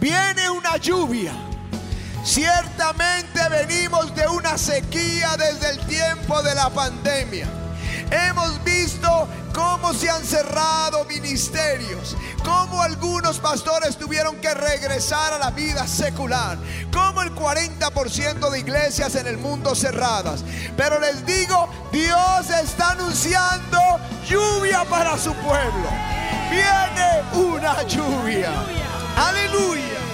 Viene 0.00 0.50
una 0.50 0.76
lluvia. 0.78 1.51
Ciertamente 2.24 3.40
venimos 3.50 4.14
de 4.14 4.26
una 4.28 4.56
sequía 4.56 5.36
desde 5.36 5.70
el 5.70 5.86
tiempo 5.86 6.40
de 6.42 6.54
la 6.54 6.70
pandemia. 6.70 7.46
Hemos 8.10 8.62
visto 8.62 9.28
cómo 9.52 9.92
se 9.92 10.08
han 10.08 10.24
cerrado 10.24 11.04
ministerios, 11.06 12.16
cómo 12.44 12.80
algunos 12.80 13.38
pastores 13.38 13.96
tuvieron 13.96 14.36
que 14.36 14.54
regresar 14.54 15.32
a 15.32 15.38
la 15.38 15.50
vida 15.50 15.86
secular, 15.88 16.58
cómo 16.92 17.22
el 17.22 17.34
40% 17.34 18.50
de 18.50 18.60
iglesias 18.60 19.16
en 19.16 19.26
el 19.26 19.38
mundo 19.38 19.74
cerradas. 19.74 20.44
Pero 20.76 21.00
les 21.00 21.26
digo, 21.26 21.68
Dios 21.90 22.50
está 22.50 22.90
anunciando 22.90 23.78
lluvia 24.28 24.84
para 24.84 25.18
su 25.18 25.34
pueblo. 25.34 25.88
Viene 26.50 27.48
una 27.50 27.82
lluvia. 27.82 28.52
Aleluya. 29.16 30.11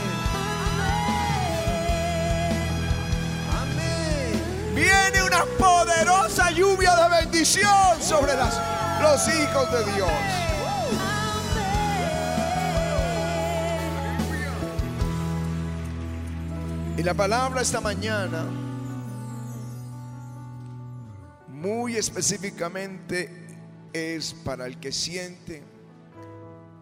Viene 4.79 5.25
una 5.27 5.45
poderosa 5.59 6.53
lluvia 6.53 6.95
de 6.95 7.25
bendición 7.25 8.01
sobre 8.01 8.35
los 8.37 9.27
hijos 9.27 9.73
de 9.73 9.93
Dios. 9.93 10.11
Y 16.97 17.03
la 17.03 17.13
palabra 17.15 17.61
esta 17.61 17.81
mañana, 17.81 18.45
muy 21.49 21.97
específicamente, 21.97 23.49
es 23.93 24.33
para 24.33 24.67
el 24.67 24.79
que 24.79 24.93
siente 24.93 25.65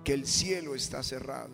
que 0.04 0.12
el 0.12 0.26
cielo 0.26 0.74
está 0.74 1.02
cerrado. 1.02 1.48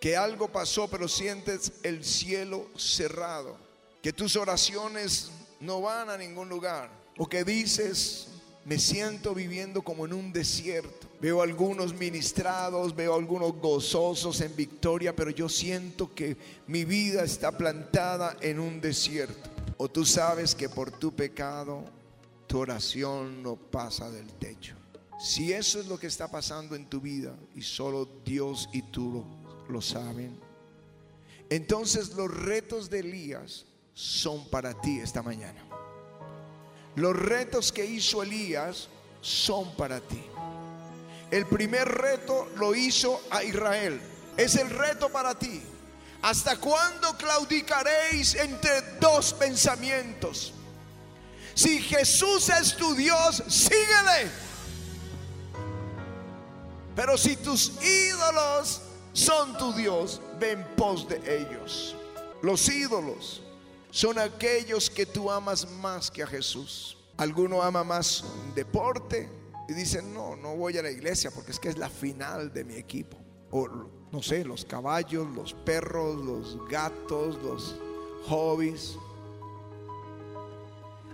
Que 0.00 0.16
algo 0.16 0.48
pasó, 0.50 0.88
pero 0.88 1.06
sientes 1.06 1.70
el 1.82 2.02
cielo 2.02 2.66
cerrado. 2.78 3.58
Que 4.02 4.14
tus 4.14 4.36
oraciones 4.36 5.30
no 5.62 5.80
van 5.80 6.10
a 6.10 6.18
ningún 6.18 6.48
lugar. 6.48 6.90
O 7.16 7.28
que 7.28 7.44
dices, 7.44 8.26
me 8.64 8.78
siento 8.78 9.32
viviendo 9.32 9.82
como 9.82 10.04
en 10.04 10.12
un 10.12 10.32
desierto. 10.32 11.08
Veo 11.20 11.40
algunos 11.40 11.94
ministrados, 11.94 12.96
veo 12.96 13.14
algunos 13.14 13.54
gozosos 13.54 14.40
en 14.40 14.54
victoria, 14.56 15.14
pero 15.14 15.30
yo 15.30 15.48
siento 15.48 16.12
que 16.14 16.36
mi 16.66 16.84
vida 16.84 17.22
está 17.22 17.56
plantada 17.56 18.36
en 18.40 18.58
un 18.58 18.80
desierto. 18.80 19.50
O 19.76 19.88
tú 19.88 20.04
sabes 20.04 20.56
que 20.56 20.68
por 20.68 20.90
tu 20.90 21.14
pecado 21.14 21.84
tu 22.48 22.58
oración 22.58 23.40
no 23.42 23.54
pasa 23.54 24.10
del 24.10 24.26
techo. 24.32 24.74
Si 25.20 25.52
eso 25.52 25.78
es 25.78 25.86
lo 25.86 25.96
que 25.96 26.08
está 26.08 26.28
pasando 26.28 26.74
en 26.74 26.86
tu 26.86 27.00
vida 27.00 27.36
y 27.54 27.62
solo 27.62 28.08
Dios 28.24 28.68
y 28.72 28.82
tú 28.82 29.12
lo, 29.68 29.72
lo 29.72 29.80
saben, 29.80 30.36
entonces 31.48 32.14
los 32.14 32.28
retos 32.28 32.90
de 32.90 32.98
Elías 32.98 33.66
son 33.94 34.48
para 34.48 34.74
ti 34.80 35.00
esta 35.00 35.22
mañana. 35.22 35.62
Los 36.96 37.16
retos 37.16 37.72
que 37.72 37.84
hizo 37.84 38.22
Elías 38.22 38.88
son 39.20 39.74
para 39.76 40.00
ti. 40.00 40.22
El 41.30 41.46
primer 41.46 41.88
reto 41.88 42.50
lo 42.56 42.74
hizo 42.74 43.20
a 43.30 43.42
Israel. 43.42 44.00
Es 44.36 44.56
el 44.56 44.68
reto 44.68 45.08
para 45.08 45.34
ti. 45.34 45.62
¿Hasta 46.22 46.56
cuándo 46.58 47.16
claudicaréis 47.16 48.34
entre 48.34 48.82
dos 49.00 49.32
pensamientos? 49.32 50.52
Si 51.54 51.80
Jesús 51.80 52.48
es 52.48 52.76
tu 52.76 52.94
Dios, 52.94 53.42
síguele. 53.48 54.30
Pero 56.94 57.16
si 57.16 57.36
tus 57.36 57.72
ídolos 57.82 58.82
son 59.12 59.56
tu 59.56 59.72
Dios, 59.72 60.20
ven 60.38 60.64
pos 60.76 61.08
de 61.08 61.16
ellos. 61.38 61.96
Los 62.42 62.68
ídolos 62.68 63.42
son 63.92 64.18
aquellos 64.18 64.88
que 64.88 65.04
tú 65.04 65.30
amas 65.30 65.70
más 65.70 66.10
que 66.10 66.22
a 66.22 66.26
Jesús. 66.26 66.96
Alguno 67.18 67.62
ama 67.62 67.84
más 67.84 68.24
deporte 68.54 69.28
y 69.68 69.74
dicen, 69.74 70.14
no, 70.14 70.34
no 70.34 70.56
voy 70.56 70.78
a 70.78 70.82
la 70.82 70.90
iglesia 70.90 71.30
porque 71.30 71.52
es 71.52 71.60
que 71.60 71.68
es 71.68 71.76
la 71.76 71.90
final 71.90 72.54
de 72.54 72.64
mi 72.64 72.76
equipo. 72.76 73.18
O 73.50 73.68
no 74.10 74.22
sé, 74.22 74.46
los 74.46 74.64
caballos, 74.64 75.28
los 75.36 75.52
perros, 75.52 76.16
los 76.24 76.68
gatos, 76.70 77.36
los 77.42 77.76
hobbies. 78.28 78.96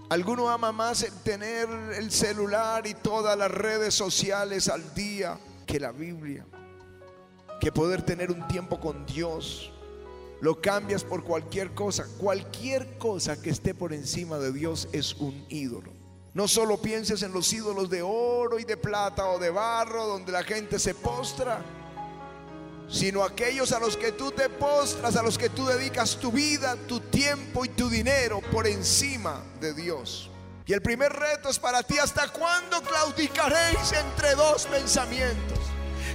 Alguno 0.08 0.48
ama 0.48 0.70
más 0.70 1.02
el 1.02 1.12
tener 1.24 1.68
el 1.96 2.12
celular 2.12 2.86
y 2.86 2.94
todas 2.94 3.36
las 3.36 3.50
redes 3.50 3.92
sociales 3.92 4.68
al 4.68 4.94
día 4.94 5.36
que 5.66 5.80
la 5.80 5.90
Biblia, 5.90 6.46
que 7.60 7.72
poder 7.72 8.02
tener 8.02 8.30
un 8.30 8.46
tiempo 8.46 8.78
con 8.78 9.04
Dios 9.04 9.72
lo 10.40 10.60
cambias 10.60 11.04
por 11.04 11.24
cualquier 11.24 11.74
cosa. 11.74 12.06
Cualquier 12.18 12.98
cosa 12.98 13.40
que 13.40 13.50
esté 13.50 13.74
por 13.74 13.92
encima 13.92 14.38
de 14.38 14.52
Dios 14.52 14.88
es 14.92 15.14
un 15.14 15.44
ídolo. 15.48 15.92
No 16.34 16.46
solo 16.46 16.80
pienses 16.80 17.22
en 17.22 17.32
los 17.32 17.52
ídolos 17.52 17.90
de 17.90 18.02
oro 18.02 18.58
y 18.58 18.64
de 18.64 18.76
plata 18.76 19.28
o 19.28 19.38
de 19.38 19.50
barro 19.50 20.06
donde 20.06 20.30
la 20.30 20.44
gente 20.44 20.78
se 20.78 20.94
postra, 20.94 21.60
sino 22.88 23.24
aquellos 23.24 23.72
a 23.72 23.80
los 23.80 23.96
que 23.96 24.12
tú 24.12 24.30
te 24.30 24.48
postras, 24.48 25.16
a 25.16 25.22
los 25.22 25.36
que 25.36 25.48
tú 25.48 25.66
dedicas 25.66 26.16
tu 26.16 26.30
vida, 26.30 26.76
tu 26.86 27.00
tiempo 27.00 27.64
y 27.64 27.70
tu 27.70 27.88
dinero 27.88 28.40
por 28.52 28.66
encima 28.66 29.42
de 29.60 29.74
Dios. 29.74 30.30
Y 30.66 30.74
el 30.74 30.82
primer 30.82 31.12
reto 31.12 31.48
es 31.48 31.58
para 31.58 31.82
ti, 31.82 31.98
¿hasta 31.98 32.28
cuándo 32.28 32.82
claudicaréis 32.82 33.92
entre 33.92 34.34
dos 34.34 34.66
pensamientos? 34.66 35.58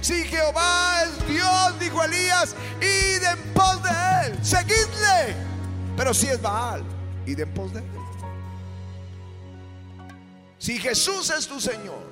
Si 0.00 0.24
Jehová 0.24 1.02
es 1.04 1.28
Dios, 1.28 1.80
dijo 1.80 2.02
Elías, 2.02 2.54
id 2.80 3.22
en 3.22 3.52
pos 3.52 3.82
de 3.82 4.03
seguidle. 4.44 5.34
Pero 5.96 6.12
si 6.12 6.28
es 6.28 6.40
Baal, 6.40 6.84
id 7.26 7.40
en 7.40 7.54
pos 7.54 7.72
de 7.72 7.80
él. 7.80 7.86
Si 10.64 10.78
Jesús 10.78 11.28
es 11.28 11.46
tu 11.46 11.60
Señor, 11.60 12.02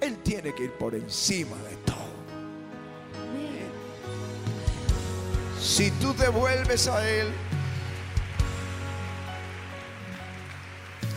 Él 0.00 0.18
tiene 0.24 0.52
que 0.52 0.64
ir 0.64 0.72
por 0.72 0.94
encima 0.94 1.56
de 1.58 1.76
todo. 1.76 1.94
Si 5.62 5.90
tú 5.92 6.12
te 6.14 6.28
vuelves 6.28 6.88
a 6.88 7.08
Él, 7.08 7.32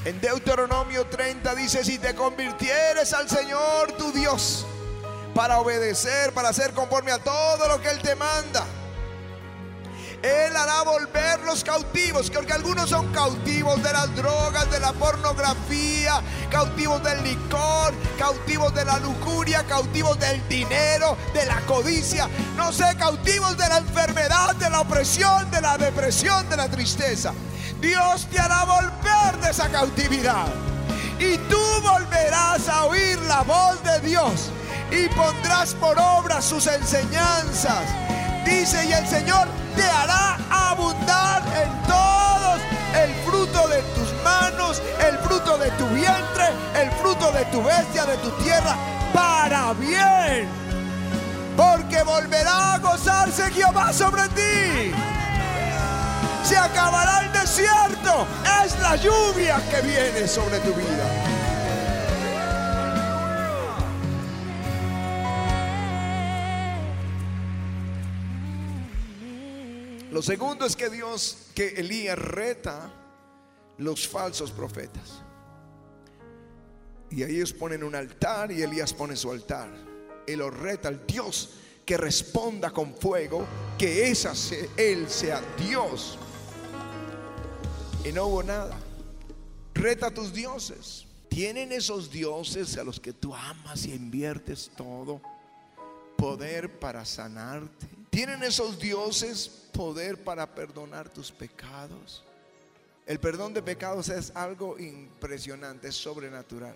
en 0.05 0.21
Deuteronomio 0.21 1.07
30 1.07 1.55
dice, 1.55 1.83
si 1.83 1.97
te 1.97 2.13
convirtieres 2.13 3.11
al 3.13 3.27
Señor 3.27 3.93
tu 3.93 4.11
Dios, 4.11 4.63
para 5.33 5.59
obedecer, 5.59 6.33
para 6.33 6.49
hacer 6.49 6.71
conforme 6.73 7.11
a 7.11 7.17
todo 7.17 7.67
lo 7.67 7.81
que 7.81 7.89
Él 7.89 7.99
te 8.03 8.15
manda. 8.15 8.63
Él 10.23 10.55
hará 10.55 10.81
volver 10.81 11.39
los 11.41 11.63
cautivos, 11.63 12.31
porque 12.31 12.53
algunos 12.53 12.89
son 12.89 13.11
cautivos 13.11 13.81
de 13.83 13.93
las 13.93 14.15
drogas, 14.15 14.69
de 14.71 14.79
la 14.79 14.91
pornografía, 14.93 16.21
cautivos 16.49 17.03
del 17.03 17.23
licor, 17.23 17.93
cautivos 18.17 18.73
de 18.73 18.83
la 18.85 18.97
lujuria, 18.99 19.63
cautivos 19.65 20.19
del 20.19 20.47
dinero, 20.47 21.17
de 21.33 21.45
la 21.45 21.61
codicia, 21.61 22.27
no 22.55 22.73
sé, 22.73 22.95
cautivos 22.97 23.57
de 23.57 23.69
la 23.69 23.77
enfermedad, 23.77 24.55
de 24.55 24.69
la 24.69 24.81
opresión, 24.81 25.49
de 25.51 25.61
la 25.61 25.77
depresión, 25.77 26.49
de 26.49 26.57
la 26.57 26.67
tristeza. 26.67 27.33
Dios 27.79 28.27
te 28.31 28.39
hará 28.39 28.63
volver 28.65 29.39
de 29.41 29.51
esa 29.51 29.69
cautividad. 29.69 30.47
Y 31.19 31.37
tú 31.49 31.61
volverás 31.81 32.67
a 32.69 32.85
oír 32.85 33.19
la 33.27 33.41
voz 33.41 33.83
de 33.83 33.99
Dios 34.01 34.49
y 34.91 35.07
pondrás 35.15 35.73
por 35.75 35.97
obra 35.99 36.41
sus 36.41 36.65
enseñanzas 36.67 38.06
Dice, 38.47 38.85
y 38.85 38.93
el 38.93 39.05
Señor 39.05 39.45
te 39.75 39.83
hará 39.83 40.37
abundar 40.49 41.43
en 41.53 41.81
todos 41.83 42.61
el 42.95 43.13
fruto 43.25 43.67
de 43.67 43.81
tus 43.93 44.23
manos, 44.23 44.81
el 45.05 45.17
fruto 45.17 45.57
de 45.57 45.69
tu 45.71 45.85
vientre, 45.87 46.45
el 46.81 46.89
fruto 46.91 47.29
de 47.33 47.43
tu 47.45 47.61
bestia, 47.61 48.05
de 48.05 48.15
tu 48.19 48.29
tierra, 48.41 48.77
para 49.13 49.73
bien. 49.73 50.47
Porque 51.57 52.01
volverá 52.03 52.75
a 52.75 52.77
gozarse 52.77 53.51
Jehová 53.51 53.91
sobre 53.91 54.29
ti. 54.29 54.93
Se 56.43 56.57
acabará 56.57 57.25
el 57.25 57.31
desierto. 57.33 58.25
Es 58.63 58.79
la 58.79 58.95
lluvia 58.95 59.61
que 59.69 59.81
viene 59.81 60.25
sobre 60.25 60.59
tu 60.59 60.73
vida. 60.73 61.16
Lo 70.17 70.23
segundo 70.23 70.65
es 70.65 70.75
que 70.75 70.89
Dios, 70.89 71.51
que 71.53 71.67
Elías 71.75 72.17
reta 72.17 72.91
los 73.77 74.07
falsos 74.07 74.51
profetas. 74.51 75.21
Y 77.11 77.21
ellos 77.21 77.53
ponen 77.53 77.83
un 77.83 77.93
altar 77.93 78.51
y 78.51 78.63
Elías 78.63 78.93
pone 78.93 79.15
su 79.15 79.29
altar. 79.29 79.69
Él 80.25 80.39
los 80.39 80.51
reta 80.51 80.87
al 80.87 81.05
Dios 81.05 81.59
que 81.85 81.97
responda 81.97 82.71
con 82.71 82.95
fuego, 82.95 83.45
que 83.77 84.09
él 84.09 85.07
sea 85.07 85.39
Dios. 85.55 86.17
Y 88.03 88.11
no 88.11 88.25
hubo 88.25 88.41
nada. 88.41 88.75
Reta 89.75 90.07
a 90.07 90.11
tus 90.11 90.33
dioses. 90.33 91.05
¿Tienen 91.29 91.71
esos 91.71 92.09
dioses 92.09 92.75
a 92.79 92.83
los 92.83 92.99
que 92.99 93.13
tú 93.13 93.35
amas 93.35 93.85
y 93.85 93.93
inviertes 93.93 94.71
todo 94.75 95.21
poder 96.17 96.79
para 96.79 97.05
sanarte? 97.05 97.96
¿Tienen 98.09 98.43
esos 98.43 98.79
dioses 98.79 99.67
poder 99.77 100.23
para 100.23 100.55
perdonar 100.55 101.07
tus 101.07 101.31
pecados. 101.31 102.23
El 103.05 103.19
perdón 103.19 103.53
de 103.53 103.61
pecados 103.61 104.09
es 104.09 104.31
algo 104.35 104.77
impresionante, 104.79 105.89
es 105.89 105.95
sobrenatural. 105.95 106.75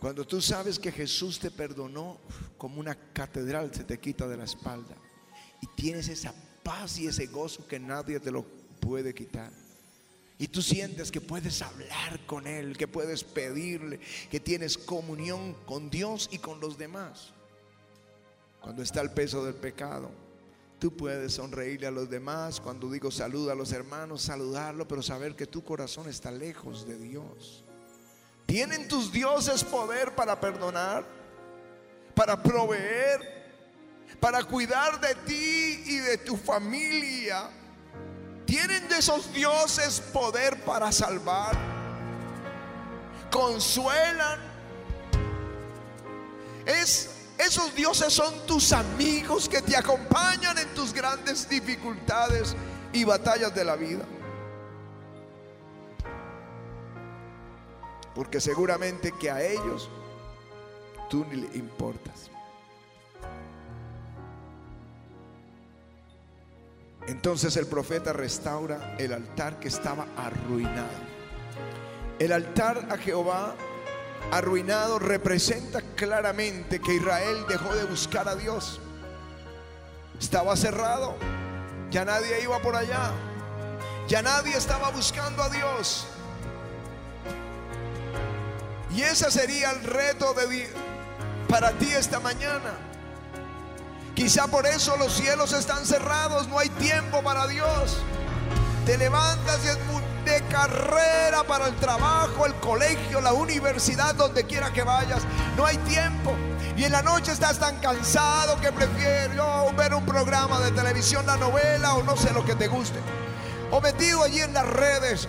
Cuando 0.00 0.26
tú 0.26 0.42
sabes 0.42 0.80
que 0.80 0.90
Jesús 0.90 1.38
te 1.38 1.52
perdonó, 1.52 2.18
como 2.58 2.80
una 2.80 2.96
catedral 3.12 3.72
se 3.72 3.84
te 3.84 4.00
quita 4.00 4.26
de 4.26 4.36
la 4.36 4.44
espalda. 4.44 4.96
Y 5.60 5.68
tienes 5.68 6.08
esa 6.08 6.34
paz 6.64 6.98
y 6.98 7.06
ese 7.06 7.26
gozo 7.26 7.66
que 7.68 7.78
nadie 7.78 8.18
te 8.18 8.32
lo 8.32 8.44
puede 8.80 9.14
quitar. 9.14 9.52
Y 10.36 10.48
tú 10.48 10.60
sientes 10.60 11.12
que 11.12 11.20
puedes 11.20 11.62
hablar 11.62 12.26
con 12.26 12.48
Él, 12.48 12.76
que 12.76 12.88
puedes 12.88 13.22
pedirle, 13.22 14.00
que 14.28 14.40
tienes 14.40 14.76
comunión 14.76 15.54
con 15.64 15.88
Dios 15.88 16.28
y 16.32 16.38
con 16.38 16.58
los 16.58 16.76
demás. 16.76 17.32
Cuando 18.62 18.82
está 18.82 19.00
el 19.00 19.10
peso 19.10 19.44
del 19.44 19.54
pecado, 19.54 20.10
Tú 20.82 20.96
puedes 20.96 21.34
sonreírle 21.34 21.86
a 21.86 21.92
los 21.92 22.10
demás. 22.10 22.60
Cuando 22.60 22.90
digo 22.90 23.12
saluda 23.12 23.52
a 23.52 23.54
los 23.54 23.70
hermanos, 23.70 24.22
saludarlo, 24.22 24.88
pero 24.88 25.00
saber 25.00 25.36
que 25.36 25.46
tu 25.46 25.62
corazón 25.62 26.08
está 26.08 26.32
lejos 26.32 26.88
de 26.88 26.98
Dios. 26.98 27.62
¿Tienen 28.46 28.88
tus 28.88 29.12
dioses 29.12 29.62
poder 29.62 30.12
para 30.16 30.40
perdonar? 30.40 31.04
Para 32.16 32.42
proveer? 32.42 33.44
Para 34.18 34.42
cuidar 34.42 35.00
de 35.00 35.14
ti 35.24 35.84
y 35.86 35.98
de 35.98 36.18
tu 36.18 36.36
familia? 36.36 37.48
¿Tienen 38.44 38.88
de 38.88 38.98
esos 38.98 39.32
dioses 39.32 40.00
poder 40.00 40.64
para 40.64 40.90
salvar? 40.90 41.56
¿Consuelan? 43.30 44.40
Es 46.66 47.21
esos 47.46 47.74
dioses 47.74 48.12
son 48.12 48.34
tus 48.46 48.72
amigos 48.72 49.48
que 49.48 49.62
te 49.62 49.76
acompañan 49.76 50.56
en 50.58 50.68
tus 50.74 50.92
grandes 50.92 51.48
dificultades 51.48 52.54
y 52.92 53.04
batallas 53.04 53.54
de 53.54 53.64
la 53.64 53.76
vida. 53.76 54.04
Porque 58.14 58.40
seguramente 58.40 59.12
que 59.12 59.30
a 59.30 59.42
ellos 59.42 59.88
tú 61.08 61.24
ni 61.30 61.36
le 61.36 61.56
importas. 61.56 62.30
Entonces 67.06 67.56
el 67.56 67.66
profeta 67.66 68.12
restaura 68.12 68.94
el 68.98 69.12
altar 69.12 69.58
que 69.58 69.68
estaba 69.68 70.06
arruinado. 70.16 71.12
El 72.18 72.32
altar 72.32 72.86
a 72.90 72.96
Jehová 72.96 73.56
arruinado 74.30 74.98
representa 74.98 75.80
claramente 75.96 76.80
que 76.80 76.94
Israel 76.94 77.44
dejó 77.48 77.74
de 77.74 77.84
buscar 77.84 78.28
a 78.28 78.36
Dios. 78.36 78.80
Estaba 80.20 80.56
cerrado, 80.56 81.16
ya 81.90 82.04
nadie 82.04 82.42
iba 82.42 82.58
por 82.60 82.76
allá, 82.76 83.10
ya 84.08 84.22
nadie 84.22 84.56
estaba 84.56 84.90
buscando 84.90 85.42
a 85.42 85.48
Dios. 85.48 86.06
Y 88.94 89.02
ese 89.02 89.30
sería 89.30 89.70
el 89.70 89.82
reto 89.84 90.34
de, 90.34 90.68
para 91.48 91.72
ti 91.72 91.90
esta 91.90 92.20
mañana. 92.20 92.74
Quizá 94.14 94.46
por 94.46 94.66
eso 94.66 94.96
los 94.98 95.12
cielos 95.14 95.52
están 95.52 95.86
cerrados, 95.86 96.46
no 96.48 96.58
hay 96.58 96.68
tiempo 96.68 97.22
para 97.22 97.46
Dios. 97.46 97.98
Te 98.84 98.98
levantas 98.98 99.64
y 99.64 99.68
es 99.68 99.78
de 100.24 100.42
carrera 100.48 101.42
para 101.46 101.66
el 101.66 101.76
trabajo, 101.76 102.46
el 102.46 102.54
colegio, 102.56 103.20
la 103.20 103.32
universidad, 103.32 104.14
donde 104.14 104.44
quiera 104.44 104.72
que 104.72 104.82
vayas. 104.82 105.22
No 105.56 105.66
hay 105.66 105.76
tiempo. 105.78 106.34
Y 106.76 106.84
en 106.84 106.92
la 106.92 107.02
noche 107.02 107.32
estás 107.32 107.58
tan 107.58 107.76
cansado 107.80 108.60
que 108.60 108.72
prefieres 108.72 109.36
ver 109.76 109.94
un 109.94 110.06
programa 110.06 110.60
de 110.60 110.70
televisión, 110.72 111.26
la 111.26 111.36
novela 111.36 111.94
o 111.94 112.02
no 112.02 112.16
sé 112.16 112.32
lo 112.32 112.44
que 112.44 112.54
te 112.54 112.68
guste. 112.68 112.98
O 113.70 113.80
metido 113.80 114.22
allí 114.22 114.40
en 114.40 114.54
las 114.54 114.66
redes. 114.66 115.28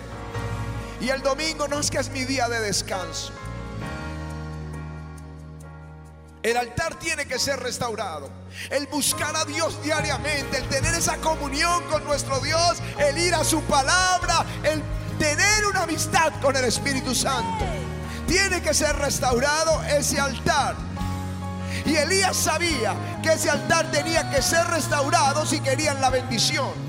Y 1.00 1.10
el 1.10 1.22
domingo 1.22 1.68
no 1.68 1.80
es 1.80 1.90
que 1.90 1.98
es 1.98 2.10
mi 2.10 2.24
día 2.24 2.48
de 2.48 2.60
descanso. 2.60 3.32
El 6.44 6.58
altar 6.58 6.98
tiene 6.98 7.24
que 7.24 7.38
ser 7.38 7.58
restaurado. 7.58 8.28
El 8.68 8.86
buscar 8.88 9.34
a 9.34 9.46
Dios 9.46 9.82
diariamente, 9.82 10.58
el 10.58 10.68
tener 10.68 10.94
esa 10.94 11.16
comunión 11.16 11.82
con 11.84 12.04
nuestro 12.04 12.38
Dios, 12.40 12.82
el 12.98 13.16
ir 13.16 13.34
a 13.34 13.42
su 13.42 13.62
palabra, 13.62 14.44
el 14.62 14.82
tener 15.18 15.64
una 15.64 15.84
amistad 15.84 16.38
con 16.42 16.54
el 16.54 16.66
Espíritu 16.66 17.14
Santo. 17.14 17.64
Tiene 18.28 18.60
que 18.60 18.74
ser 18.74 18.94
restaurado 18.96 19.82
ese 19.84 20.20
altar. 20.20 20.76
Y 21.86 21.96
Elías 21.96 22.36
sabía 22.36 22.94
que 23.22 23.32
ese 23.32 23.48
altar 23.48 23.90
tenía 23.90 24.30
que 24.30 24.42
ser 24.42 24.66
restaurado 24.66 25.46
si 25.46 25.60
querían 25.60 25.98
la 26.02 26.10
bendición. 26.10 26.83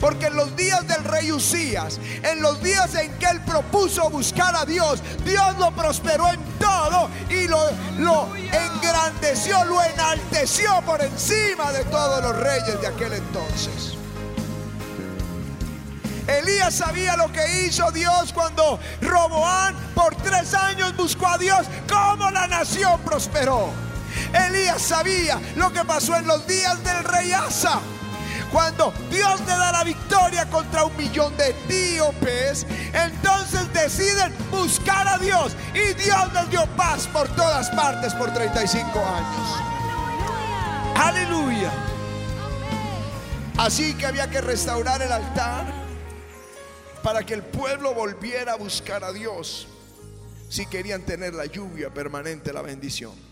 Porque 0.00 0.26
en 0.26 0.36
los 0.36 0.54
días 0.56 0.86
del 0.86 1.02
rey 1.04 1.32
Usías, 1.32 1.98
en 2.22 2.42
los 2.42 2.62
días 2.62 2.94
en 2.94 3.12
que 3.18 3.26
él 3.26 3.40
propuso 3.42 4.08
buscar 4.10 4.54
a 4.54 4.64
Dios, 4.64 5.02
Dios 5.24 5.58
lo 5.58 5.74
prosperó 5.74 6.28
en 6.30 6.40
todo 6.58 7.08
y 7.30 7.48
lo, 7.48 7.58
lo 7.98 8.28
engrandeció, 8.34 9.64
lo 9.64 9.82
enalteció 9.82 10.82
por 10.82 11.02
encima 11.02 11.72
de 11.72 11.84
todos 11.84 12.22
los 12.22 12.36
reyes 12.36 12.80
de 12.80 12.86
aquel 12.86 13.12
entonces. 13.14 13.94
Elías 16.26 16.74
sabía 16.74 17.16
lo 17.16 17.30
que 17.30 17.62
hizo 17.62 17.90
Dios 17.92 18.32
cuando 18.32 18.80
Roboán 19.00 19.76
por 19.94 20.14
tres 20.16 20.54
años 20.54 20.96
buscó 20.96 21.28
a 21.28 21.38
Dios, 21.38 21.66
cómo 21.88 22.30
la 22.30 22.48
nación 22.48 23.00
prosperó. 23.04 23.70
Elías 24.32 24.82
sabía 24.82 25.40
lo 25.54 25.72
que 25.72 25.84
pasó 25.84 26.16
en 26.16 26.26
los 26.26 26.46
días 26.46 26.82
del 26.82 27.04
rey 27.04 27.32
Asa 27.32 27.80
cuando 28.56 28.90
Dios 29.10 29.38
le 29.40 29.52
da 29.52 29.70
la 29.70 29.84
victoria 29.84 30.46
contra 30.46 30.86
un 30.86 30.96
millón 30.96 31.36
de 31.36 31.50
etíopes, 31.50 32.66
entonces 32.94 33.70
deciden 33.74 34.34
buscar 34.50 35.06
a 35.06 35.18
Dios 35.18 35.54
y 35.74 35.92
Dios 35.92 36.32
les 36.32 36.48
dio 36.48 36.64
paz 36.74 37.06
por 37.06 37.28
todas 37.36 37.68
partes 37.72 38.14
por 38.14 38.32
35 38.32 38.88
años. 38.98 39.58
Aleluya. 40.96 41.70
Así 43.58 43.92
que 43.92 44.06
había 44.06 44.30
que 44.30 44.40
restaurar 44.40 45.02
el 45.02 45.12
altar 45.12 45.66
para 47.02 47.26
que 47.26 47.34
el 47.34 47.42
pueblo 47.42 47.92
volviera 47.92 48.54
a 48.54 48.56
buscar 48.56 49.04
a 49.04 49.12
Dios 49.12 49.68
si 50.48 50.64
querían 50.64 51.02
tener 51.02 51.34
la 51.34 51.44
lluvia 51.44 51.92
permanente, 51.92 52.54
la 52.54 52.62
bendición. 52.62 53.25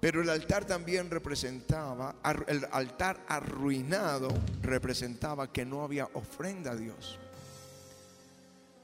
Pero 0.00 0.22
el 0.22 0.28
altar 0.28 0.66
también 0.66 1.10
representaba, 1.10 2.16
el 2.46 2.66
altar 2.70 3.24
arruinado 3.28 4.28
representaba 4.62 5.52
que 5.52 5.64
no 5.64 5.82
había 5.82 6.08
ofrenda 6.12 6.72
a 6.72 6.76
Dios. 6.76 7.18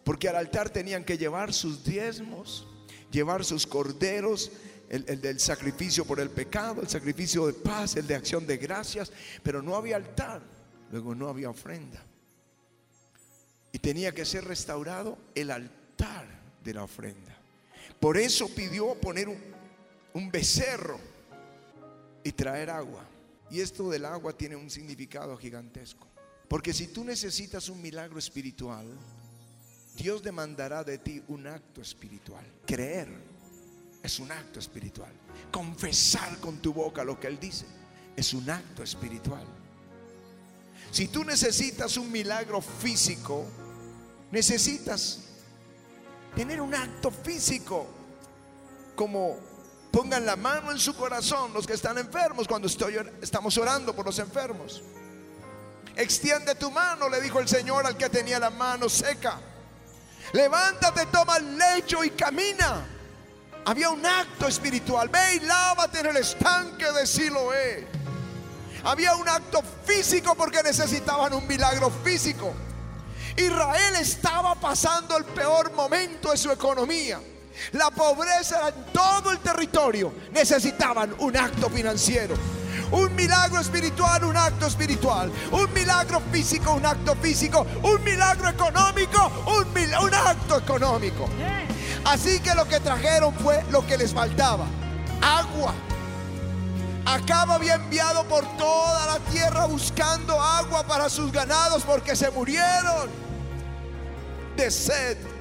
Porque 0.05 0.29
al 0.29 0.37
altar 0.37 0.71
tenían 0.71 1.05
que 1.05 1.19
llevar 1.19 1.53
sus 1.53 1.85
diezmos, 1.85 2.67
llevar 3.11 3.45
sus 3.45 3.67
corderos, 3.67 4.51
el, 4.89 5.05
el, 5.07 5.21
del 5.21 5.39
sacrificio 5.39 6.05
por 6.05 6.19
el 6.19 6.31
pecado, 6.31 6.83
el 6.83 6.89
sacrificio 6.89 7.47
de 7.47 7.53
paz, 7.53 7.97
el 7.97 8.07
de 8.07 8.15
acción 8.15 8.47
de 8.47 8.57
gracias, 8.57 9.13
pero 9.43 9.63
no 9.63 9.77
había 9.77 9.97
altar, 9.97 10.43
luego 10.91 11.15
no 11.15 11.29
había 11.29 11.51
ofrenda. 11.51 12.03
Y 13.71 13.79
tenía 13.79 14.13
que 14.13 14.25
ser 14.25 14.45
restaurado 14.45 15.19
el 15.35 15.51
altar 15.51 16.27
de 16.65 16.75
la 16.75 16.85
ofrenda. 16.85 17.37
Por 18.01 18.17
eso 18.17 18.49
pidió 18.49 18.95
poner 18.97 19.29
un, 19.29 19.39
un 20.15 20.31
becerro 20.31 20.99
y 22.25 22.33
traer 22.33 22.71
agua. 22.71 23.05
Y 23.51 23.61
esto 23.61 23.91
del 23.91 24.05
agua 24.05 24.33
tiene 24.33 24.57
un 24.57 24.71
significado 24.71 25.37
gigantesco. 25.37 26.07
Porque 26.49 26.73
si 26.73 26.89
tú 26.89 27.05
necesitas 27.05 27.69
un 27.69 27.81
milagro 27.81 28.19
espiritual, 28.19 28.87
Dios 29.97 30.23
demandará 30.23 30.85
de 30.85 30.99
ti 30.99 31.23
un 31.29 31.47
acto 31.47 31.81
espiritual. 31.81 32.45
Creer 32.67 33.09
es 34.03 34.19
un 34.19 34.33
acto 34.33 34.59
espiritual. 34.59 35.13
Confesar 35.51 36.39
con 36.39 36.59
tu 36.59 36.73
boca 36.73 37.05
lo 37.05 37.19
que 37.19 37.27
Él 37.27 37.39
dice 37.39 37.67
es 38.17 38.35
un 38.35 38.49
acto 38.51 38.83
espiritual. 38.83 39.45
Si 40.91 41.09
tú 41.09 41.25
necesitas 41.25 41.97
un 41.97 42.11
milagro 42.11 42.61
físico, 42.61 43.47
necesitas 44.31 45.21
tener 46.35 46.61
un 46.61 46.75
acto 46.75 47.11
físico, 47.11 47.87
como 48.95 49.52
pongan 49.93 50.25
la 50.25 50.37
mano 50.37 50.73
en 50.73 50.79
su 50.79 50.97
corazón 50.97 51.53
los 51.53 51.67
que 51.67 51.75
están 51.75 51.99
enfermos 51.99 52.49
cuando 52.49 52.67
estoy, 52.67 52.97
estamos 53.21 53.57
orando 53.59 53.95
por 53.95 54.07
los 54.07 54.19
enfermos. 54.19 54.83
Extiende 55.95 56.55
tu 56.55 56.71
mano, 56.71 57.09
le 57.11 57.21
dijo 57.21 57.39
el 57.39 57.47
Señor 57.47 57.87
al 57.87 57.97
que 57.99 58.09
tenía 58.09 58.39
la 58.39 58.49
mano 58.49 58.89
seca. 58.89 59.39
Levántate, 60.33 61.07
toma 61.07 61.37
el 61.37 61.59
lecho 61.59 62.03
y 62.03 62.11
camina. 62.11 62.87
Había 63.67 63.91
un 63.91 64.05
acto 64.05 64.49
espiritual. 64.49 65.11
Ve 65.11 65.35
y 65.37 65.41
lávate 65.41 66.01
en 66.01 66.07
el 66.07 66.17
estanque 66.17 66.91
de 66.91 67.07
Siloé. 67.07 67.87
Había 68.85 69.15
un 69.15 69.29
acto 69.29 69.63
físico 69.85 70.35
porque 70.35 70.63
necesitaban 70.63 71.35
un 71.35 71.47
milagro 71.47 71.91
físico. 72.03 72.55
Israel 73.37 73.97
estaba 73.97 74.55
pasando 74.55 75.19
el 75.19 75.25
peor 75.27 75.73
momento 75.73 76.31
de 76.31 76.39
su 76.39 76.51
economía. 76.51 77.21
La 77.73 77.91
pobreza 77.91 78.69
en 78.69 78.93
todo 78.93 79.31
el 79.31 79.39
territorio. 79.39 80.13
Necesitaban 80.33 81.15
un 81.19 81.37
acto 81.37 81.69
financiero. 81.71 82.35
Un 82.91 83.15
milagro 83.15 83.61
espiritual, 83.61 84.25
un 84.25 84.37
acto 84.37 84.67
espiritual. 84.67 85.31
Un 85.51 85.73
milagro 85.73 86.21
físico, 86.33 86.75
un 86.75 86.85
acto 86.85 87.15
físico. 87.17 87.67
Un 87.83 88.03
milagro 88.05 88.49
económico, 88.49 89.31
un, 89.47 90.15
acto 90.15 90.59
económico. 90.59 91.29
Así 92.05 92.41
que 92.41 92.55
lo 92.55 92.67
que 92.67 92.81
trajeron 92.81 93.35
fue 93.35 93.65
lo 93.71 93.87
que 93.87 93.97
les 93.97 94.13
faltaba. 94.13 94.67
Agua. 95.21 95.73
Acab 97.05 97.51
había 97.51 97.75
enviado 97.75 98.25
por 98.25 98.45
toda 98.57 99.07
la 99.07 99.19
tierra 99.31 99.67
buscando 99.67 100.41
agua 100.41 100.85
para 100.85 101.09
sus 101.09 101.33
ganados 101.33 101.83
porque 101.83 102.15
se 102.15 102.31
murieron 102.31 103.11
de 104.57 104.71
sed. 104.71 105.32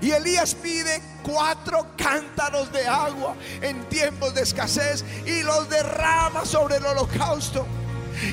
Y 0.00 0.10
Elías 0.10 0.54
pide 0.54 1.00
cuatro 1.22 1.86
cántaros 1.96 2.70
de 2.72 2.86
agua 2.86 3.34
en 3.60 3.84
tiempos 3.88 4.34
de 4.34 4.42
escasez 4.42 5.04
y 5.26 5.42
los 5.42 5.68
derrama 5.68 6.44
sobre 6.44 6.76
el 6.76 6.86
holocausto. 6.86 7.66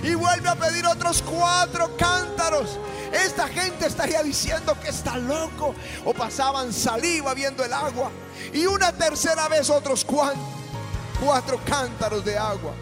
Y 0.04 0.14
vuelve 0.14 0.50
a 0.50 0.56
pedir 0.56 0.86
otros 0.86 1.24
cuatro 1.24 1.96
cántaros. 1.98 2.78
Esta 3.12 3.48
gente 3.48 3.88
estaría 3.88 4.22
diciendo 4.24 4.78
que 4.82 4.90
está 4.90 5.18
loco. 5.18 5.76
O 6.06 6.14
pasaban 6.14 6.72
saliva 6.72 7.34
viendo 7.34 7.64
el 7.64 7.74
agua. 7.74 8.12
Y 8.54 8.66
una 8.66 8.92
tercera 8.92 9.48
vez 9.48 9.70
otros 9.70 10.06
cuatro 10.06 11.60
cántaros 11.66 12.24
de 12.24 12.38
agua. 12.38 12.74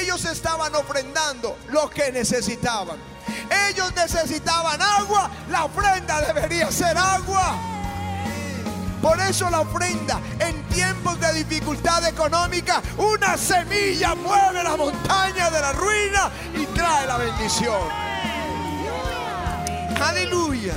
Ellos 0.00 0.24
estaban 0.24 0.74
ofrendando 0.74 1.56
lo 1.70 1.88
que 1.88 2.12
necesitaban. 2.12 2.98
Ellos 3.68 3.94
necesitaban 3.94 4.80
agua. 4.80 5.30
La 5.50 5.64
ofrenda 5.64 6.20
debería 6.22 6.70
ser 6.70 6.96
agua. 6.96 7.69
Por 9.00 9.18
eso 9.18 9.48
la 9.48 9.60
ofrenda 9.60 10.20
en 10.38 10.62
tiempos 10.68 11.18
de 11.20 11.32
dificultad 11.32 12.06
económica, 12.06 12.82
una 12.98 13.36
semilla 13.38 14.14
mueve 14.14 14.62
la 14.62 14.76
montaña 14.76 15.50
de 15.50 15.60
la 15.60 15.72
ruina 15.72 16.30
y 16.54 16.66
trae 16.66 17.06
la 17.06 17.16
bendición. 17.16 17.88
Aleluya. 20.02 20.74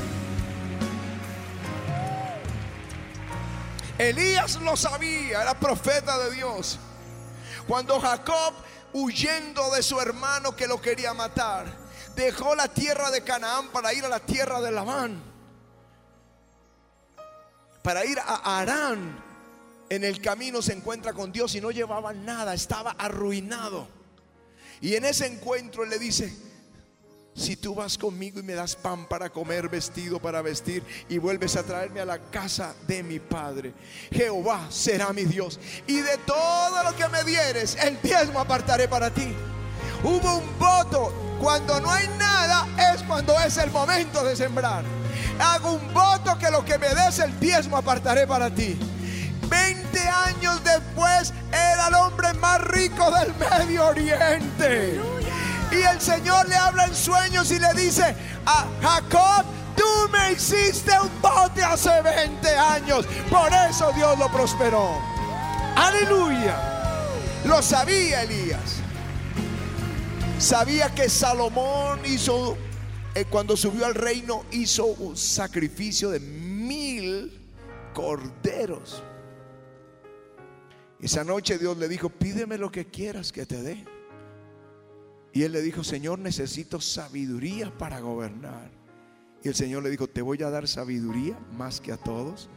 Elías 3.98 4.56
lo 4.62 4.78
sabía, 4.78 5.42
era 5.42 5.60
profeta 5.60 6.18
de 6.20 6.32
Dios. 6.32 6.80
Cuando 7.68 8.00
Jacob, 8.00 8.54
huyendo 8.94 9.70
de 9.72 9.84
su 9.84 10.00
hermano 10.00 10.56
que 10.56 10.68
lo 10.68 10.82
quería 10.82 11.14
matar, 11.14 11.66
dejó 12.16 12.56
la 12.56 12.70
tierra 12.70 13.12
de 13.12 13.22
Canaán 13.24 13.68
para 13.70 13.94
ir 13.94 14.06
a 14.06 14.10
la 14.10 14.20
tierra 14.20 14.62
de 14.62 14.72
Labán 14.72 15.33
para 17.84 18.06
ir 18.06 18.17
a 18.19 18.60
Arán. 18.60 19.24
En 19.89 20.04
el 20.04 20.22
camino 20.22 20.62
se 20.62 20.74
encuentra 20.74 21.13
con 21.13 21.32
Dios 21.32 21.54
y 21.54 21.62
no 21.62 21.69
llevaba 21.69 22.13
nada, 22.13 22.56
estaba 22.56 22.91
arruinado. 22.91 23.88
Y 24.82 24.96
en 24.96 25.06
ese 25.06 25.28
encuentro 25.28 25.86
le 25.86 26.00
dice, 26.00 26.34
si 27.36 27.56
tú 27.56 27.76
vas 27.76 27.98
conmigo 27.98 28.39
y 28.39 28.43
me 28.43 28.54
das 28.54 28.76
pan 28.76 29.08
para 29.08 29.30
comer, 29.30 29.69
vestido 29.69 30.19
para 30.19 30.41
vestir 30.41 30.84
y 31.10 31.17
vuelves 31.17 31.56
a 31.56 31.63
traerme 31.63 32.00
a 32.00 32.06
la 32.06 32.17
casa 32.17 32.74
de 32.88 33.04
mi 33.04 33.19
padre, 33.19 33.74
Jehová 34.12 34.67
será 34.72 35.13
mi 35.13 35.26
Dios. 35.26 35.60
Y 35.86 35.98
de 35.98 36.17
todo 36.26 36.84
lo 36.84 36.96
que 36.96 37.08
me 37.10 37.24
dieres, 37.24 37.78
el 37.84 38.02
diezmo 38.02 38.39
apartaré 38.39 38.88
para 38.88 39.13
ti. 39.13 39.34
Hubo 40.04 40.38
un 40.38 40.60
voto. 40.60 41.13
Cuando 41.39 41.80
no 41.82 41.91
hay 41.91 42.08
nada 42.17 42.67
es 42.93 43.04
cuando 43.04 43.38
es 43.39 43.58
el 43.58 43.69
momento 43.69 44.24
de 44.24 44.36
sembrar. 44.36 44.86
Hago 45.39 45.73
un 45.73 45.93
voto 45.93 46.38
que 46.38 46.49
lo 46.52 46.63
que 46.63 46.78
me 46.78 46.89
des 46.89 47.19
el 47.19 47.39
diezmo 47.39 47.78
apartaré 47.78 48.28
para 48.28 48.49
ti. 48.49 48.78
20 49.49 49.99
años 50.10 50.63
después 50.63 51.34
era 51.52 51.88
el 51.88 51.95
hombre 51.95 52.34
más 52.34 52.62
rico 52.62 53.12
del 53.12 53.34
Medio 53.36 53.88
Oriente. 53.88 54.99
Y 55.71 55.82
el 55.82 55.99
Señor 55.99 56.47
le 56.47 56.56
habla 56.56 56.86
en 56.86 56.95
sueños 56.95 57.52
y 57.52 57.60
le 57.60 57.73
dice 57.73 58.15
a 58.45 58.65
Jacob, 58.82 59.45
tú 59.76 60.10
me 60.12 60.34
hiciste 60.34 60.91
un 60.99 61.10
bote 61.21 61.63
hace 61.63 62.02
20 62.02 62.58
años. 62.58 63.06
Por 63.30 63.52
eso 63.69 63.91
Dios 63.93 64.17
lo 64.17 64.30
prosperó. 64.32 64.99
Aleluya. 65.76 66.56
Lo 67.45 67.62
sabía 67.62 68.23
Elías. 68.23 68.78
Sabía 70.39 70.93
que 70.93 71.10
Salomón 71.10 71.99
hizo 72.06 72.58
cuando 73.30 73.56
subió 73.56 73.86
al 73.86 73.95
reino 73.95 74.43
hizo 74.52 74.86
un 74.86 75.15
sacrificio 75.15 76.10
de 76.10 76.19
mil 76.19 77.32
corderos. 77.93 79.04
Esa 80.99 81.23
noche 81.23 81.58
Dios 81.58 81.78
le 81.78 81.88
dijo, 81.88 82.10
pídeme 82.10 82.58
lo 82.58 82.71
que 82.71 82.86
quieras 82.86 83.32
que 83.32 83.45
te 83.45 83.62
dé. 83.62 83.86
Y 85.34 85.43
él 85.43 85.52
le 85.52 85.62
dijo, 85.62 85.84
Señor, 85.84 86.19
necesito 86.19 86.80
sabiduría 86.80 87.76
para 87.78 87.99
gobernar. 87.99 88.71
Y 89.43 89.49
el 89.49 89.56
Señor 89.56 89.84
le 89.84 89.89
dijo, 89.89 90.08
te 90.08 90.21
voy 90.21 90.41
a 90.41 90.49
dar 90.49 90.67
sabiduría 90.67 91.38
más 91.58 91.82
que 91.82 91.91
a 91.91 91.97
todos. 91.97 92.49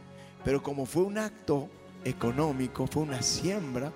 Pero 0.45 0.63
como 0.63 0.85
fue 0.85 1.03
un 1.03 1.17
acto 1.17 1.69
económico, 2.05 2.87
fue 2.87 3.03
una 3.03 3.21
siembra, 3.21 3.91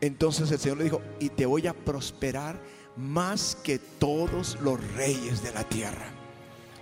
entonces 0.00 0.50
el 0.52 0.58
Señor 0.58 0.78
le 0.78 0.84
dijo, 0.84 1.02
y 1.18 1.30
te 1.30 1.46
voy 1.46 1.66
a 1.66 1.74
prosperar 1.74 2.60
más 2.98 3.56
que 3.62 3.78
todos 3.78 4.58
los 4.60 4.80
reyes 4.94 5.42
de 5.42 5.52
la 5.52 5.62
tierra. 5.62 6.06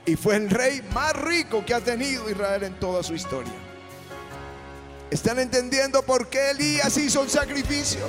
Y 0.06 0.16
fue 0.16 0.36
el 0.36 0.48
rey 0.48 0.82
más 0.94 1.12
rico 1.14 1.64
que 1.64 1.74
ha 1.74 1.80
tenido 1.80 2.30
Israel 2.30 2.62
en 2.62 2.80
toda 2.80 3.02
su 3.02 3.14
historia. 3.14 3.52
¿Están 5.10 5.38
entendiendo 5.38 6.02
por 6.02 6.28
qué 6.28 6.50
Elías 6.50 6.96
hizo 6.96 7.20
un 7.20 7.28
sacrificio? 7.28 8.08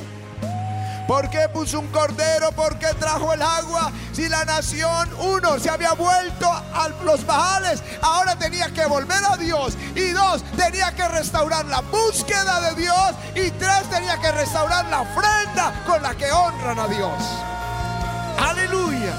¿Por 1.08 1.30
qué 1.30 1.48
puso 1.50 1.80
un 1.80 1.88
cordero? 1.88 2.52
¿Por 2.52 2.78
qué 2.80 2.88
trajo 3.00 3.34
el 3.34 3.41
agua? 3.41 3.91
Si 4.13 4.28
la 4.28 4.43
nación, 4.46 5.10
uno, 5.20 5.60
se 5.60 5.70
había 5.70 5.93
vuelto 5.93 6.50
a 6.50 6.89
los 7.04 7.26
bajales, 7.26 7.82
ahora 8.02 8.38
tenía 8.38 8.70
que 8.74 8.86
volver 8.86 9.24
a 9.24 9.38
Dios. 9.38 9.78
Y 9.96 10.10
dos, 10.10 10.43
tenía 10.58 10.93
que 10.93 11.08
restaurar 11.08 11.65
la 11.65 11.82
búsqueda 11.82 12.70
de 12.70 12.82
Dios. 12.82 13.15
Y 13.36 13.52
tres, 13.52 13.89
tenía 13.89 14.20
que 14.20 14.32
restaurar 14.32 14.86
la 14.86 15.02
ofrenda 15.02 15.84
con 15.86 16.02
la 16.04 16.15
que 16.15 16.32
honran 16.32 16.80
a 16.80 16.88
Dios. 16.88 17.57
Aleluya. 18.38 19.13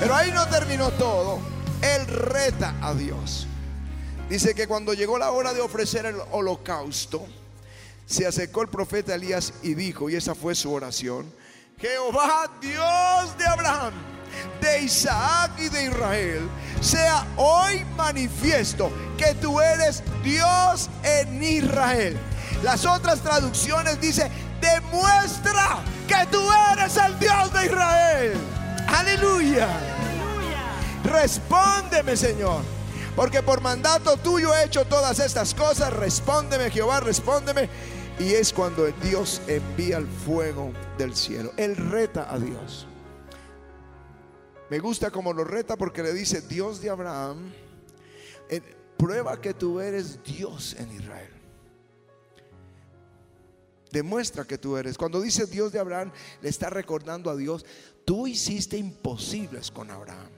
Pero 0.00 0.14
ahí 0.14 0.30
no 0.32 0.46
terminó 0.48 0.90
todo. 0.92 1.40
Él 1.82 2.06
reta 2.06 2.74
a 2.80 2.94
Dios. 2.94 3.46
Dice 4.28 4.54
que 4.54 4.66
cuando 4.66 4.92
llegó 4.94 5.18
la 5.18 5.30
hora 5.30 5.54
de 5.54 5.60
ofrecer 5.60 6.06
el 6.06 6.16
holocausto, 6.32 7.26
se 8.06 8.26
acercó 8.26 8.62
el 8.62 8.68
profeta 8.68 9.14
Elías 9.14 9.54
y 9.62 9.74
dijo, 9.74 10.10
y 10.10 10.16
esa 10.16 10.34
fue 10.34 10.54
su 10.54 10.72
oración, 10.72 11.32
Jehová 11.78 12.50
Dios 12.60 13.38
de 13.38 13.46
Abraham, 13.46 13.92
de 14.60 14.82
Isaac 14.82 15.52
y 15.58 15.68
de 15.68 15.84
Israel, 15.84 16.48
sea 16.80 17.26
hoy 17.36 17.84
manifiesto 17.96 18.90
que 19.16 19.34
tú 19.34 19.60
eres 19.60 20.02
Dios 20.22 20.90
en 21.04 21.42
Israel. 21.42 22.18
Las 22.62 22.84
otras 22.84 23.20
traducciones 23.20 24.00
dice, 24.00 24.30
demuestra 24.60 25.78
que 26.06 26.26
tú 26.30 26.40
eres 26.72 26.96
el 26.96 27.18
Dios 27.18 27.52
de 27.52 27.66
Israel. 27.66 28.38
Aleluya. 28.86 29.68
Respóndeme, 31.04 32.16
Señor. 32.16 32.62
Porque 33.16 33.42
por 33.42 33.60
mandato 33.60 34.16
tuyo 34.16 34.54
he 34.54 34.64
hecho 34.64 34.84
todas 34.84 35.18
estas 35.18 35.54
cosas. 35.54 35.92
Respóndeme, 35.92 36.70
Jehová, 36.70 37.00
respóndeme. 37.00 37.68
Y 38.18 38.34
es 38.34 38.52
cuando 38.52 38.86
Dios 38.86 39.40
envía 39.46 39.98
el 39.98 40.06
fuego 40.06 40.72
del 40.96 41.14
cielo. 41.14 41.52
Él 41.56 41.76
reta 41.76 42.32
a 42.32 42.38
Dios. 42.38 42.86
Me 44.70 44.78
gusta 44.80 45.10
como 45.10 45.32
lo 45.32 45.44
reta 45.44 45.76
porque 45.76 46.02
le 46.02 46.12
dice, 46.12 46.42
Dios 46.42 46.80
de 46.80 46.90
Abraham, 46.90 47.52
eh, 48.50 48.60
prueba 48.96 49.40
que 49.40 49.54
tú 49.54 49.80
eres 49.80 50.22
Dios 50.22 50.76
en 50.78 50.92
Israel. 50.92 51.37
Demuestra 53.90 54.44
que 54.44 54.58
tú 54.58 54.76
eres. 54.76 54.98
Cuando 54.98 55.20
dice 55.20 55.46
Dios 55.46 55.72
de 55.72 55.78
Abraham, 55.78 56.12
le 56.42 56.48
está 56.48 56.70
recordando 56.70 57.30
a 57.30 57.36
Dios, 57.36 57.64
tú 58.04 58.26
hiciste 58.26 58.76
imposibles 58.76 59.70
con 59.70 59.90
Abraham. 59.90 60.30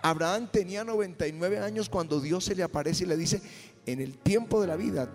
Abraham 0.00 0.48
tenía 0.50 0.84
99 0.84 1.60
años 1.60 1.88
cuando 1.88 2.20
Dios 2.20 2.44
se 2.44 2.54
le 2.54 2.62
aparece 2.62 3.04
y 3.04 3.06
le 3.06 3.16
dice, 3.16 3.40
en 3.86 4.00
el 4.00 4.18
tiempo 4.18 4.60
de 4.60 4.66
la 4.66 4.76
vida, 4.76 5.08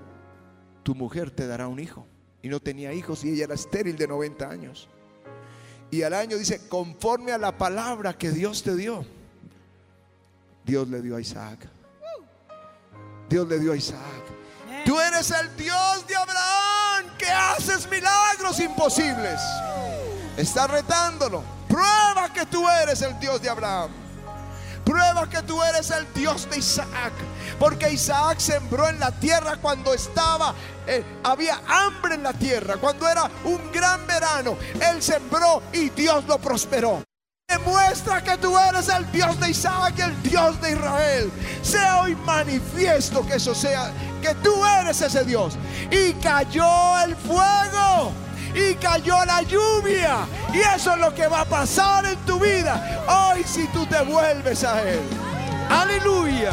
tu 0.83 0.95
mujer 0.95 1.31
te 1.31 1.45
dará 1.45 1.67
un 1.67 1.79
hijo. 1.79 2.05
Y 2.41 2.49
no 2.49 2.61
tenía 2.61 2.93
hijos 2.93 3.23
y 3.25 3.31
ella 3.31 3.45
era 3.45 3.55
estéril 3.55 3.97
de 3.97 4.07
90 4.07 4.49
años. 4.49 4.87
Y 5.91 6.03
al 6.03 6.13
año 6.13 6.37
dice, 6.37 6.67
conforme 6.69 7.31
a 7.31 7.37
la 7.37 7.57
palabra 7.57 8.17
que 8.17 8.31
Dios 8.31 8.63
te 8.63 8.75
dio, 8.75 9.05
Dios 10.65 10.87
le 10.87 11.01
dio 11.01 11.15
a 11.15 11.21
Isaac. 11.21 11.59
Dios 13.29 13.47
le 13.47 13.59
dio 13.59 13.73
a 13.73 13.75
Isaac. 13.75 14.23
Tú 14.85 14.99
eres 14.99 15.31
el 15.31 15.55
Dios 15.57 16.07
de 16.07 16.15
Abraham 16.15 16.76
haces 17.29 17.89
milagros 17.89 18.59
imposibles. 18.59 19.39
Está 20.37 20.67
retándolo. 20.67 21.43
Prueba 21.67 22.31
que 22.33 22.45
tú 22.45 22.67
eres 22.69 23.01
el 23.01 23.19
Dios 23.19 23.41
de 23.41 23.49
Abraham. 23.49 23.91
Prueba 24.85 25.27
que 25.29 25.41
tú 25.41 25.61
eres 25.63 25.91
el 25.91 26.11
Dios 26.13 26.49
de 26.49 26.59
Isaac. 26.59 27.11
Porque 27.59 27.91
Isaac 27.91 28.39
sembró 28.39 28.87
en 28.87 28.99
la 28.99 29.11
tierra 29.11 29.57
cuando 29.57 29.93
estaba, 29.93 30.53
eh, 30.85 31.03
había 31.23 31.59
hambre 31.67 32.15
en 32.15 32.23
la 32.23 32.33
tierra, 32.33 32.77
cuando 32.77 33.07
era 33.09 33.29
un 33.43 33.71
gran 33.71 34.07
verano. 34.07 34.57
Él 34.79 35.01
sembró 35.03 35.61
y 35.73 35.89
Dios 35.89 36.25
lo 36.25 36.37
prosperó. 36.37 37.06
Demuestra 37.49 38.21
que 38.21 38.35
tú 38.39 38.57
eres 38.57 38.89
el 38.89 39.09
Dios 39.09 39.39
de 39.39 39.51
Isaac 39.51 39.97
el 39.99 40.21
Dios 40.21 40.59
de 40.59 40.73
Israel. 40.73 41.31
Sea 41.61 42.01
hoy 42.01 42.13
manifiesto 42.13 43.25
que 43.25 43.35
eso 43.35 43.55
sea, 43.55 43.89
que 44.21 44.35
tú 44.43 44.65
eres 44.65 44.99
ese 45.01 45.23
Dios. 45.23 45.57
Y 45.89 46.11
cayó 46.15 46.99
el 47.05 47.15
fuego 47.15 48.11
y 48.53 48.75
cayó 48.75 49.23
la 49.23 49.43
lluvia. 49.43 50.27
Y 50.53 50.57
eso 50.57 50.91
es 50.91 50.97
lo 50.97 51.15
que 51.15 51.27
va 51.27 51.41
a 51.41 51.45
pasar 51.45 52.05
en 52.05 52.17
tu 52.25 52.37
vida 52.37 53.05
hoy 53.07 53.45
si 53.45 53.65
tú 53.67 53.85
te 53.85 54.01
vuelves 54.01 54.65
a 54.65 54.81
Él. 54.81 54.99
Aleluya. 55.69 56.51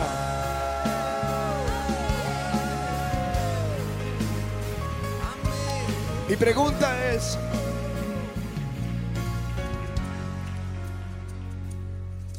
Mi 6.29 6.37
pregunta 6.37 7.05
es, 7.13 7.37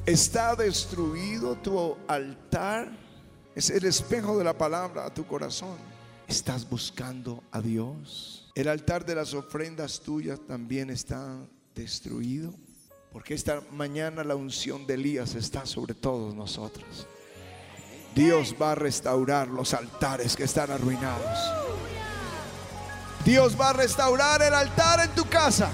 ¿está 0.05 0.55
destruido 0.55 1.55
tu 1.55 1.97
altar? 2.07 2.91
Es 3.55 3.69
el 3.69 3.85
espejo 3.85 4.37
de 4.37 4.43
la 4.43 4.57
palabra 4.57 5.05
a 5.05 5.13
tu 5.13 5.25
corazón. 5.25 5.77
¿Estás 6.27 6.67
buscando 6.69 7.43
a 7.51 7.61
Dios? 7.61 8.51
El 8.55 8.67
altar 8.67 9.05
de 9.05 9.15
las 9.15 9.33
ofrendas 9.33 10.01
tuyas 10.01 10.39
también 10.47 10.89
está 10.89 11.37
destruido. 11.73 12.53
Porque 13.11 13.33
esta 13.33 13.61
mañana 13.71 14.23
la 14.25 14.35
unción 14.35 14.85
de 14.85 14.95
Elías 14.95 15.35
está 15.35 15.65
sobre 15.65 15.93
todos 15.93 16.35
nosotros. 16.35 17.07
Dios 18.13 18.55
va 18.61 18.73
a 18.73 18.75
restaurar 18.75 19.47
los 19.47 19.73
altares 19.73 20.35
que 20.35 20.43
están 20.43 20.71
arruinados. 20.71 21.37
Dios 23.23 23.59
va 23.59 23.69
a 23.69 23.73
restaurar 23.73 24.41
el 24.41 24.53
altar 24.53 24.99
en 25.05 25.15
tu 25.15 25.25
casa. 25.29 25.69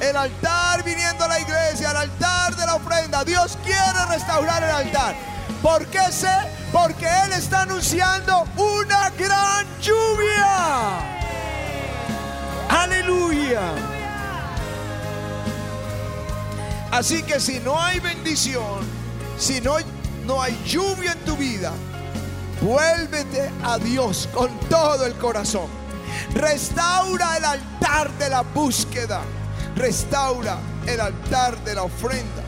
El 0.00 0.16
altar 0.16 0.82
viniendo 0.84 1.24
a 1.24 1.28
la 1.28 1.40
iglesia, 1.40 1.90
el 1.90 1.96
altar 1.96 2.54
de 2.56 2.66
la 2.66 2.74
ofrenda. 2.74 3.24
Dios 3.24 3.56
quiere 3.64 4.06
restaurar 4.08 4.62
el 4.62 4.70
altar. 4.70 5.14
¿Por 5.62 5.86
qué 5.86 6.12
sé? 6.12 6.34
Porque 6.72 7.06
Él 7.24 7.32
está 7.32 7.62
anunciando 7.62 8.44
una 8.56 9.10
gran 9.10 9.66
lluvia. 9.80 10.98
Aleluya. 12.68 13.60
Así 16.90 17.22
que 17.22 17.40
si 17.40 17.58
no 17.60 17.80
hay 17.80 18.00
bendición, 18.00 18.84
si 19.38 19.60
no, 19.60 19.76
no 20.24 20.40
hay 20.40 20.58
lluvia 20.66 21.12
en 21.12 21.24
tu 21.24 21.36
vida, 21.36 21.72
vuélvete 22.60 23.50
a 23.62 23.78
Dios 23.78 24.28
con 24.32 24.50
todo 24.68 25.04
el 25.06 25.14
corazón. 25.14 25.68
Restaura 26.34 27.36
el 27.36 27.44
altar 27.44 28.10
de 28.18 28.30
la 28.30 28.42
búsqueda. 28.42 29.22
Restaura 29.76 30.58
el 30.86 31.00
altar 31.00 31.62
de 31.64 31.74
la 31.74 31.84
ofrenda. 31.84 32.42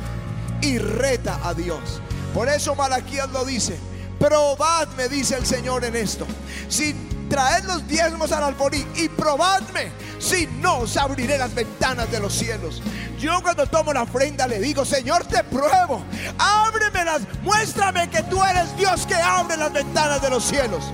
Y 0.61 0.79
reta 0.79 1.39
a 1.45 1.55
Dios. 1.55 2.01
Por 2.35 2.49
eso 2.49 2.75
Malaquías 2.75 3.29
lo 3.31 3.45
dice. 3.45 3.79
Probadme, 4.19 5.09
dice 5.09 5.37
el 5.37 5.47
Señor 5.47 5.85
en 5.85 5.95
esto. 5.95 6.27
Si 6.69 6.95
traed 7.29 7.65
los 7.65 7.87
diezmos 7.87 8.33
al 8.33 8.43
alforí 8.43 8.85
y 8.97 9.09
probadme, 9.09 9.93
si 10.19 10.47
no 10.47 10.79
os 10.79 10.97
abriré 10.97 11.39
las 11.39 11.55
ventanas 11.55 12.11
de 12.11 12.19
los 12.19 12.33
cielos. 12.33 12.83
Yo 13.19 13.41
cuando 13.43 13.67
tomo 13.67 13.93
la 13.93 14.03
ofrenda 14.03 14.47
le 14.47 14.59
digo, 14.59 14.85
Señor, 14.85 15.25
te 15.25 15.43
pruebo. 15.45 16.03
Ábremelas, 16.39 17.23
muéstrame 17.43 18.09
que 18.11 18.23
tú 18.25 18.43
eres 18.43 18.77
Dios 18.77 19.07
que 19.07 19.15
abre 19.15 19.57
las 19.57 19.73
ventanas 19.73 20.23
de 20.23 20.31
los 20.31 20.45
cielos. 20.45 20.85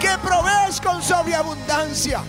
Que 0.00 0.10
provees 0.22 0.80
con 0.80 1.02
sobreabundancia. 1.02 2.20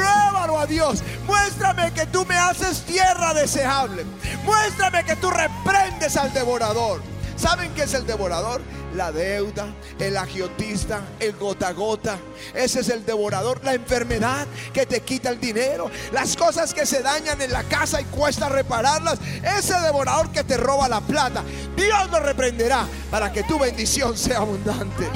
Pruébalo 0.00 0.58
a 0.58 0.66
Dios. 0.66 1.02
Muéstrame 1.26 1.92
que 1.92 2.06
tú 2.06 2.24
me 2.24 2.34
haces 2.34 2.82
tierra 2.82 3.34
deseable. 3.34 4.06
Muéstrame 4.44 5.04
que 5.04 5.16
tú 5.16 5.30
reprendes 5.30 6.16
al 6.16 6.32
devorador. 6.32 7.02
¿Saben 7.36 7.72
qué 7.74 7.82
es 7.82 7.92
el 7.92 8.06
devorador? 8.06 8.62
La 8.94 9.12
deuda, 9.12 9.66
el 9.98 10.16
agiotista, 10.16 11.02
el 11.20 11.32
gota 11.36 11.72
gota. 11.72 12.18
Ese 12.54 12.80
es 12.80 12.88
el 12.88 13.04
devorador. 13.04 13.60
La 13.62 13.74
enfermedad 13.74 14.46
que 14.72 14.86
te 14.86 15.02
quita 15.02 15.28
el 15.28 15.38
dinero. 15.38 15.90
Las 16.12 16.34
cosas 16.34 16.72
que 16.72 16.86
se 16.86 17.02
dañan 17.02 17.40
en 17.42 17.52
la 17.52 17.64
casa 17.64 18.00
y 18.00 18.04
cuesta 18.04 18.48
repararlas. 18.48 19.18
Ese 19.42 19.78
devorador 19.80 20.30
que 20.30 20.44
te 20.44 20.56
roba 20.56 20.88
la 20.88 21.02
plata. 21.02 21.44
Dios 21.76 22.10
lo 22.10 22.20
reprenderá 22.20 22.86
para 23.10 23.30
que 23.30 23.42
tu 23.42 23.58
bendición 23.58 24.16
sea 24.16 24.38
abundante. 24.38 25.06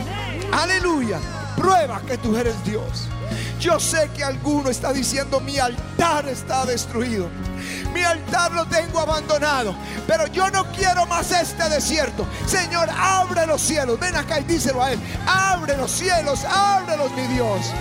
Aleluya. 0.52 1.18
Prueba 1.56 2.00
que 2.06 2.18
tú 2.18 2.36
eres 2.36 2.62
Dios. 2.64 3.08
Yo 3.60 3.80
sé 3.80 4.10
que 4.14 4.24
alguno 4.24 4.70
está 4.70 4.92
diciendo 4.92 5.40
mi 5.40 5.58
altar 5.58 6.28
está 6.28 6.66
destruido. 6.66 7.28
Mi 7.92 8.02
altar 8.02 8.52
lo 8.52 8.66
tengo 8.66 9.00
abandonado. 9.00 9.74
Pero 10.06 10.26
yo 10.26 10.50
no 10.50 10.64
quiero 10.72 11.06
más 11.06 11.30
este 11.30 11.68
desierto. 11.68 12.26
Señor, 12.46 12.88
abre 12.90 13.46
los 13.46 13.62
cielos. 13.62 13.98
Ven 13.98 14.16
acá 14.16 14.40
y 14.40 14.44
díselo 14.44 14.82
a 14.82 14.92
Él. 14.92 15.00
Abre 15.26 15.76
los 15.76 15.90
cielos, 15.90 16.44
ábrelos, 16.44 17.10
mi 17.12 17.22
Dios. 17.28 17.72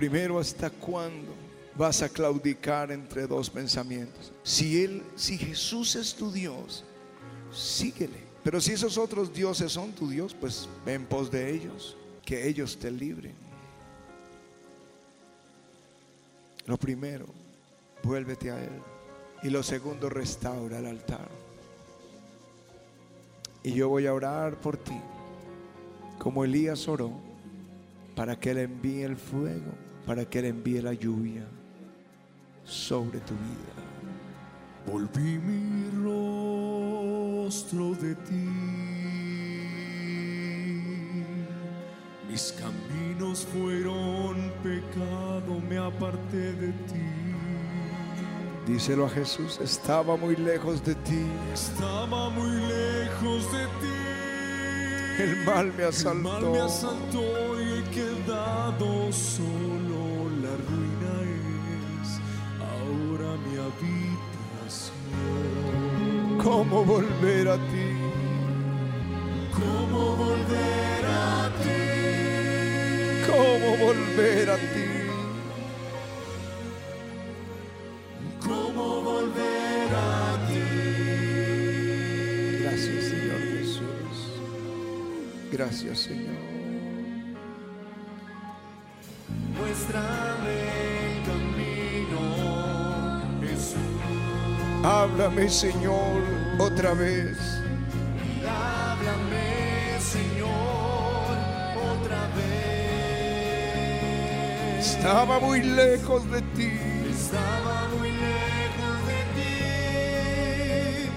Primero, 0.00 0.38
¿hasta 0.38 0.70
cuándo 0.70 1.30
vas 1.76 2.00
a 2.00 2.08
claudicar 2.08 2.90
entre 2.90 3.26
dos 3.26 3.50
pensamientos? 3.50 4.32
Si 4.42 4.82
él, 4.82 5.02
si 5.14 5.36
Jesús 5.36 5.94
es 5.94 6.14
tu 6.14 6.32
Dios, 6.32 6.84
síguele. 7.52 8.16
Pero 8.42 8.62
si 8.62 8.72
esos 8.72 8.96
otros 8.96 9.30
dioses 9.30 9.70
son 9.70 9.92
tu 9.92 10.08
Dios, 10.08 10.34
pues 10.40 10.66
ve 10.86 10.94
en 10.94 11.04
pos 11.04 11.30
de 11.30 11.54
ellos, 11.54 11.98
que 12.24 12.48
ellos 12.48 12.78
te 12.78 12.90
libren. 12.90 13.34
Lo 16.64 16.78
primero, 16.78 17.26
vuélvete 18.02 18.52
a 18.52 18.58
Él. 18.58 18.72
Y 19.42 19.50
lo 19.50 19.62
segundo, 19.62 20.08
restaura 20.08 20.78
el 20.78 20.86
altar. 20.86 21.28
Y 23.62 23.74
yo 23.74 23.90
voy 23.90 24.06
a 24.06 24.14
orar 24.14 24.58
por 24.62 24.78
ti, 24.78 24.98
como 26.18 26.42
Elías 26.42 26.88
oró, 26.88 27.12
para 28.16 28.40
que 28.40 28.52
Él 28.52 28.58
envíe 28.60 29.02
el 29.02 29.18
fuego, 29.18 29.89
para 30.06 30.24
que 30.24 30.38
Él 30.40 30.46
envíe 30.46 30.80
la 30.80 30.92
lluvia 30.92 31.46
sobre 32.64 33.20
tu 33.20 33.34
vida. 33.34 33.74
Volví 34.86 35.38
mi 35.38 35.90
rostro 37.44 37.94
de 37.94 38.14
ti. 38.14 38.48
Mis 42.28 42.52
caminos 42.52 43.46
fueron 43.46 44.52
pecado, 44.62 45.60
me 45.68 45.78
aparté 45.78 46.52
de 46.54 46.68
ti. 46.68 47.20
Díselo 48.66 49.06
a 49.06 49.10
Jesús, 49.10 49.58
estaba 49.60 50.16
muy 50.16 50.36
lejos 50.36 50.84
de 50.84 50.94
ti. 50.94 51.26
Estaba 51.52 52.30
muy 52.30 52.50
lejos 52.50 53.52
de 53.52 53.64
ti. 53.80 54.10
El 55.22 55.44
mal 55.44 55.72
me 55.76 55.84
asaltó. 55.84 56.18
El 56.18 56.22
mal 56.22 56.52
me 56.52 56.60
asaltó 56.60 57.60
y 57.60 57.78
he 57.78 57.82
quedado 57.90 59.12
solo. 59.12 59.59
¿Cómo 66.42 66.84
volver 66.84 67.48
a 67.48 67.56
ti? 67.56 67.96
¿Cómo 69.52 70.16
volver 70.16 71.04
a 71.04 71.50
ti? 71.62 71.80
¿Cómo 73.26 73.76
volver 73.76 74.50
a 74.50 74.56
ti? 74.56 74.90
¿Cómo 78.40 79.00
volver 79.02 79.90
a 79.94 80.46
ti? 80.48 80.60
Gracias, 82.62 83.04
Señor 83.04 83.40
Jesús. 83.58 84.16
Gracias, 85.52 85.98
Señor. 85.98 86.40
Muéstrame 89.58 90.79
Háblame, 94.82 95.48
Señor, 95.50 96.22
otra 96.58 96.94
vez. 96.94 97.36
Háblame, 98.48 100.00
Señor, 100.00 101.36
otra 101.92 102.26
vez. 102.34 103.60
Estaba 104.78 105.38
muy 105.38 105.60
lejos 105.62 106.30
de 106.30 106.40
ti. 106.56 106.72
Estaba 107.10 107.88
muy 107.98 108.10
lejos 108.10 109.06
de 109.06 109.20
ti. 109.36 111.10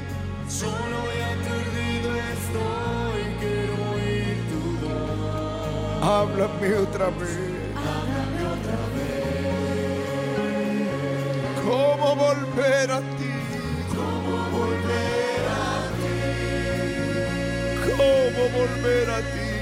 Solo 0.50 0.98
y 1.16 1.22
aturdido 1.32 2.10
estoy. 2.34 3.22
Quiero 3.40 3.76
oír 3.94 4.38
tu 4.50 4.60
voz. 4.86 6.04
Háblame 6.04 6.70
otra 6.76 7.08
vez. 7.12 7.40
Háblame 7.78 8.42
otra 8.56 8.80
vez. 8.94 9.24
¿Cómo 11.64 12.08
volver 12.18 12.92
a 12.92 13.00
ti? 13.00 13.13
¿Cómo 17.96 18.50
volver 18.50 19.10
a 19.12 19.20
ti? 19.20 19.54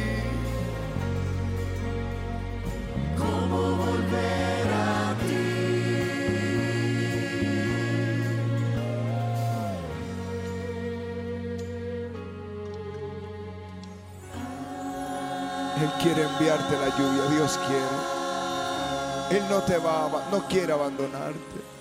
¿Cómo 3.18 3.76
volver 3.76 4.68
a 4.72 5.16
ti? 5.20 5.44
Él 15.82 15.92
quiere 16.02 16.24
enviarte 16.24 16.78
la 16.78 16.98
lluvia, 16.98 17.24
Dios 17.36 17.60
quiere. 17.68 19.42
Él 19.42 19.50
no 19.50 19.62
te 19.64 19.78
va 19.78 20.06
a, 20.06 20.30
no 20.32 20.48
quiere 20.48 20.72
abandonarte. 20.72 21.81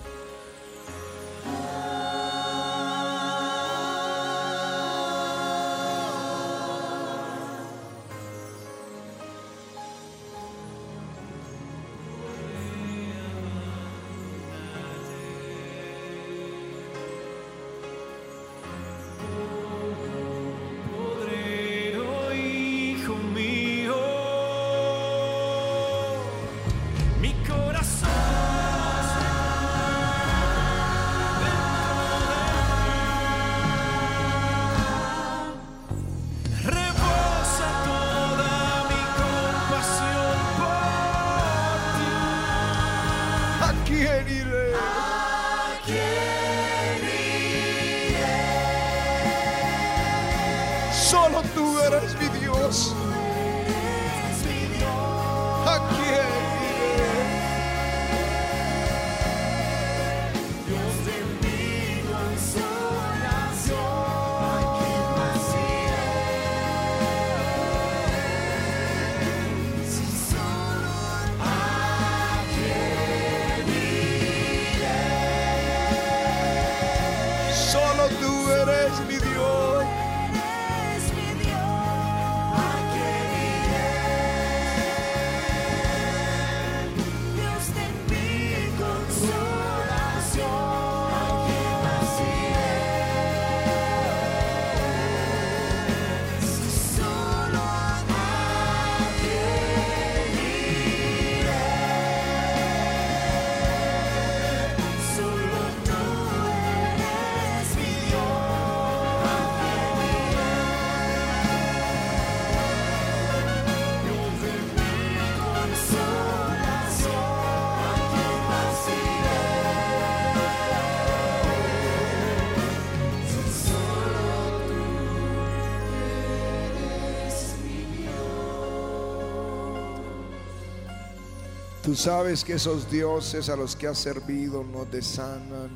Tú 131.91 131.97
sabes 131.97 132.45
que 132.45 132.53
esos 132.53 132.89
dioses 132.89 133.49
a 133.49 133.57
los 133.57 133.75
que 133.75 133.85
has 133.85 133.97
servido 133.97 134.63
no 134.63 134.85
te 134.85 135.01
sanan, 135.01 135.69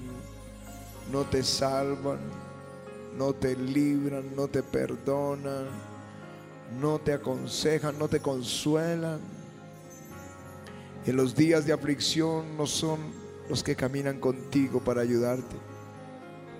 no 1.11 1.25
te 1.25 1.43
salvan, 1.43 2.19
no 3.17 3.33
te 3.33 3.53
libran, 3.57 4.33
no 4.33 4.47
te 4.47 4.63
perdonan, 4.63 5.67
no 6.79 6.99
te 6.99 7.11
aconsejan, 7.11 7.99
no 7.99 8.07
te 8.07 8.21
consuelan. 8.21 9.19
En 11.05 11.17
los 11.17 11.35
días 11.35 11.65
de 11.65 11.73
aflicción 11.73 12.55
no 12.55 12.65
son 12.65 12.97
los 13.49 13.61
que 13.61 13.75
caminan 13.75 14.17
contigo 14.21 14.79
para 14.79 15.01
ayudarte. 15.01 15.57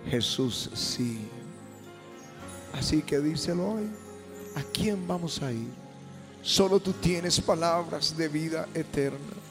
Jesús 0.10 0.70
sí. 0.74 1.30
Así 2.74 3.02
que 3.02 3.20
díselo 3.20 3.76
hoy. 3.76 3.90
¿A 4.58 4.64
quién 4.74 5.08
vamos 5.08 5.42
a 5.42 5.50
ir? 5.50 5.70
Solo 6.42 6.82
tú 6.82 6.92
tienes 6.92 7.40
palabras 7.40 8.18
de 8.18 8.28
vida 8.28 8.68
eterna. 8.74 9.45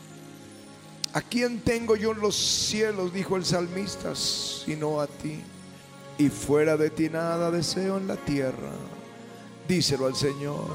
¿A 1.15 1.23
quién 1.23 1.61
tengo 1.61 1.95
yo 1.95 2.11
en 2.11 2.19
los 2.19 2.35
cielos? 2.35 3.13
Dijo 3.13 3.37
el 3.37 3.45
salmista, 3.45 4.17
sino 4.17 5.01
a 5.01 5.07
ti. 5.07 5.41
Y 6.19 6.29
fuera 6.29 6.77
de 6.77 6.91
ti 6.91 7.09
nada 7.09 7.53
deseo 7.53 7.99
en 7.99 8.09
la 8.09 8.17
tierra. 8.17 8.73
Díselo 9.69 10.07
al 10.07 10.17
Señor. 10.17 10.67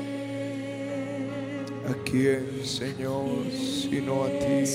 ¿A 1.90 1.94
quién 2.06 2.51
iré 2.64 3.06
sino 3.60 4.24
a 4.24 4.30
ti? 4.30 4.66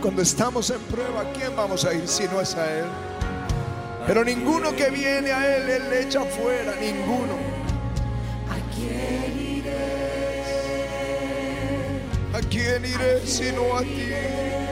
Cuando 0.00 0.22
estamos 0.22 0.70
en 0.70 0.78
prueba, 0.82 1.22
¿a 1.22 1.32
quién 1.32 1.56
vamos 1.56 1.84
a 1.84 1.92
ir 1.92 2.06
si 2.06 2.24
no 2.28 2.40
es 2.40 2.54
a 2.54 2.78
Él? 2.78 3.15
Pero 4.06 4.22
ninguno 4.24 4.74
que 4.76 4.88
viene 4.88 5.32
a 5.32 5.56
Él, 5.56 5.68
Él 5.68 5.90
le 5.90 6.02
echa 6.02 6.22
fuera, 6.22 6.76
ninguno. 6.76 7.34
¿A 8.48 8.54
quién 8.72 9.36
iré? 9.36 10.06
¿A 12.32 12.40
quién 12.48 12.84
iré 12.84 13.26
sino 13.26 13.76
a 13.76 13.80
ti? 13.80 14.12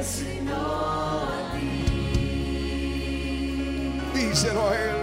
Sino 0.03 0.55
a 0.55 1.53
ti. 1.53 1.85
Díselo 4.15 4.69
a 4.69 4.75
Él. 4.77 4.97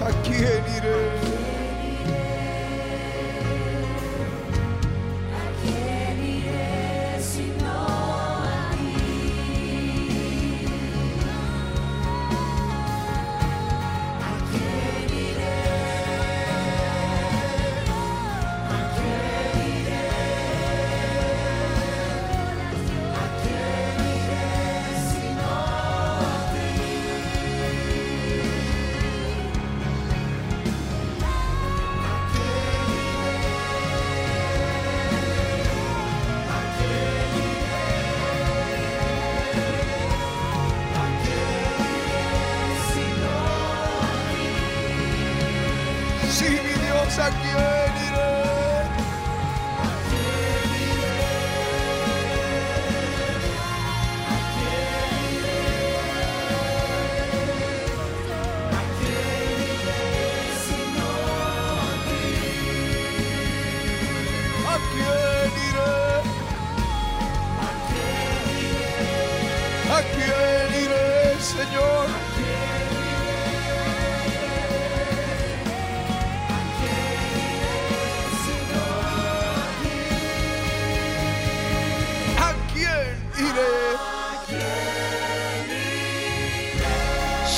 ¿A 0.00 0.10
quién 0.22 0.64
iré? 0.76 1.21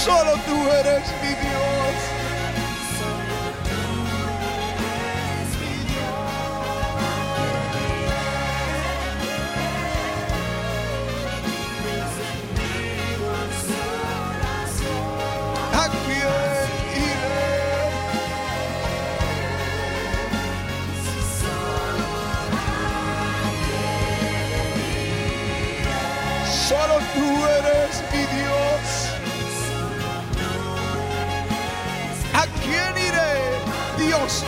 Solo 0.05 0.35
tú 0.45 0.71
eres 0.71 1.03
mi 1.23 1.29
Dios. 1.29 2.24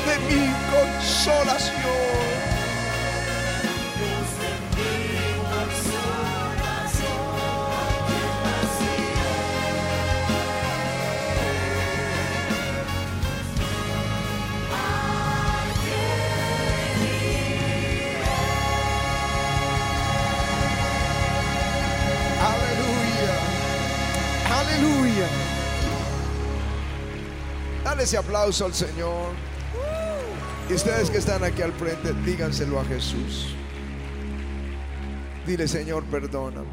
De 0.06 0.18
mi 0.20 0.52
consolación. 0.70 1.96
Dale 27.84 28.02
ese 28.02 28.18
aplauso 28.18 28.66
al 28.66 28.74
Señor. 28.74 29.45
Y 30.68 30.74
ustedes 30.74 31.10
que 31.10 31.18
están 31.18 31.44
aquí 31.44 31.62
al 31.62 31.72
frente, 31.72 32.12
díganselo 32.24 32.80
a 32.80 32.84
Jesús. 32.84 33.54
Dile, 35.46 35.68
Señor, 35.68 36.02
perdóname. 36.04 36.66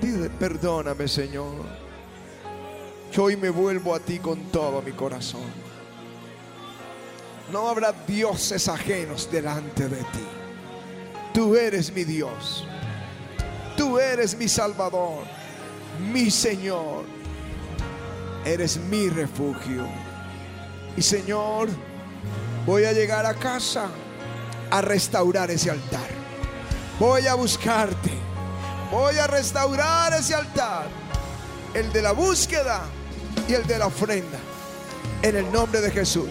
Dile, 0.00 0.28
perdóname, 0.28 1.06
Señor. 1.06 1.64
Yo 3.12 3.24
hoy 3.24 3.36
me 3.36 3.50
vuelvo 3.50 3.94
a 3.94 4.00
ti 4.00 4.18
con 4.18 4.50
todo 4.50 4.82
mi 4.82 4.90
corazón. 4.90 5.70
No 7.52 7.68
habrá 7.68 7.92
dioses 7.92 8.68
ajenos 8.68 9.30
delante 9.30 9.88
de 9.88 9.98
ti. 9.98 10.26
Tú 11.32 11.54
eres 11.54 11.92
mi 11.92 12.02
Dios. 12.02 12.66
Tú 13.76 13.98
eres 13.98 14.36
mi 14.36 14.48
Salvador, 14.48 15.24
mi 16.12 16.28
Señor. 16.28 17.04
Eres 18.44 18.78
mi 18.78 19.08
refugio. 19.08 19.86
Y 20.96 21.02
Señor, 21.02 21.68
voy 22.70 22.84
a 22.84 22.92
llegar 22.92 23.26
a 23.26 23.34
casa 23.34 23.88
a 24.70 24.80
restaurar 24.80 25.50
ese 25.50 25.72
altar. 25.72 26.06
Voy 27.00 27.26
a 27.26 27.34
buscarte. 27.34 28.12
Voy 28.92 29.18
a 29.18 29.26
restaurar 29.26 30.14
ese 30.14 30.36
altar. 30.36 30.86
El 31.74 31.92
de 31.92 32.00
la 32.00 32.12
búsqueda 32.12 32.82
y 33.48 33.54
el 33.54 33.66
de 33.66 33.76
la 33.76 33.88
ofrenda. 33.88 34.38
En 35.20 35.34
el 35.34 35.50
nombre 35.50 35.80
de 35.80 35.90
Jesús. 35.90 36.28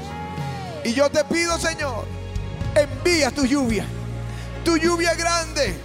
Y 0.86 0.94
yo 0.94 1.10
te 1.10 1.26
pido, 1.26 1.60
Señor, 1.60 2.06
envía 2.74 3.32
tu 3.32 3.46
lluvia. 3.46 3.86
Tu 4.64 4.78
lluvia 4.78 5.16
grande. 5.16 5.76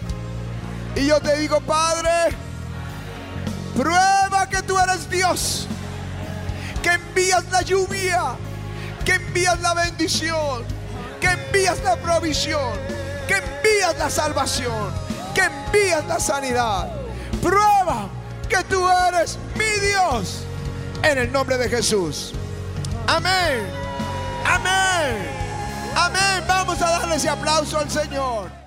Y 0.94 1.08
yo 1.08 1.20
te 1.20 1.36
digo, 1.36 1.60
Padre, 1.62 2.30
prueba 3.76 4.48
que 4.48 4.62
tú 4.62 4.78
eres 4.78 5.10
Dios. 5.10 5.66
Que 6.80 6.90
envías 6.90 7.44
la 7.50 7.62
lluvia. 7.62 8.36
Que 9.04 9.12
envías 9.14 9.60
la 9.60 9.74
bendición. 9.74 10.64
Que 11.20 11.28
envías 11.28 11.82
la 11.82 11.96
provisión. 11.96 12.78
Que 13.28 13.34
envías 13.36 13.96
la 13.98 14.10
salvación. 14.10 14.92
Que 15.34 15.42
envías 15.42 16.04
la 16.06 16.18
sanidad. 16.18 16.90
Prueba 17.42 18.08
que 18.48 18.62
tú 18.64 18.88
eres 19.08 19.38
mi 19.54 19.86
Dios. 19.86 20.44
En 21.02 21.18
el 21.18 21.30
nombre 21.30 21.58
de 21.58 21.68
Jesús. 21.68 22.32
Amén. 23.06 23.66
Amén. 24.46 25.28
Amén. 25.94 26.44
Vamos 26.48 26.80
a 26.80 26.90
darle 26.90 27.16
ese 27.16 27.28
aplauso 27.28 27.78
al 27.78 27.90
Señor. 27.90 28.63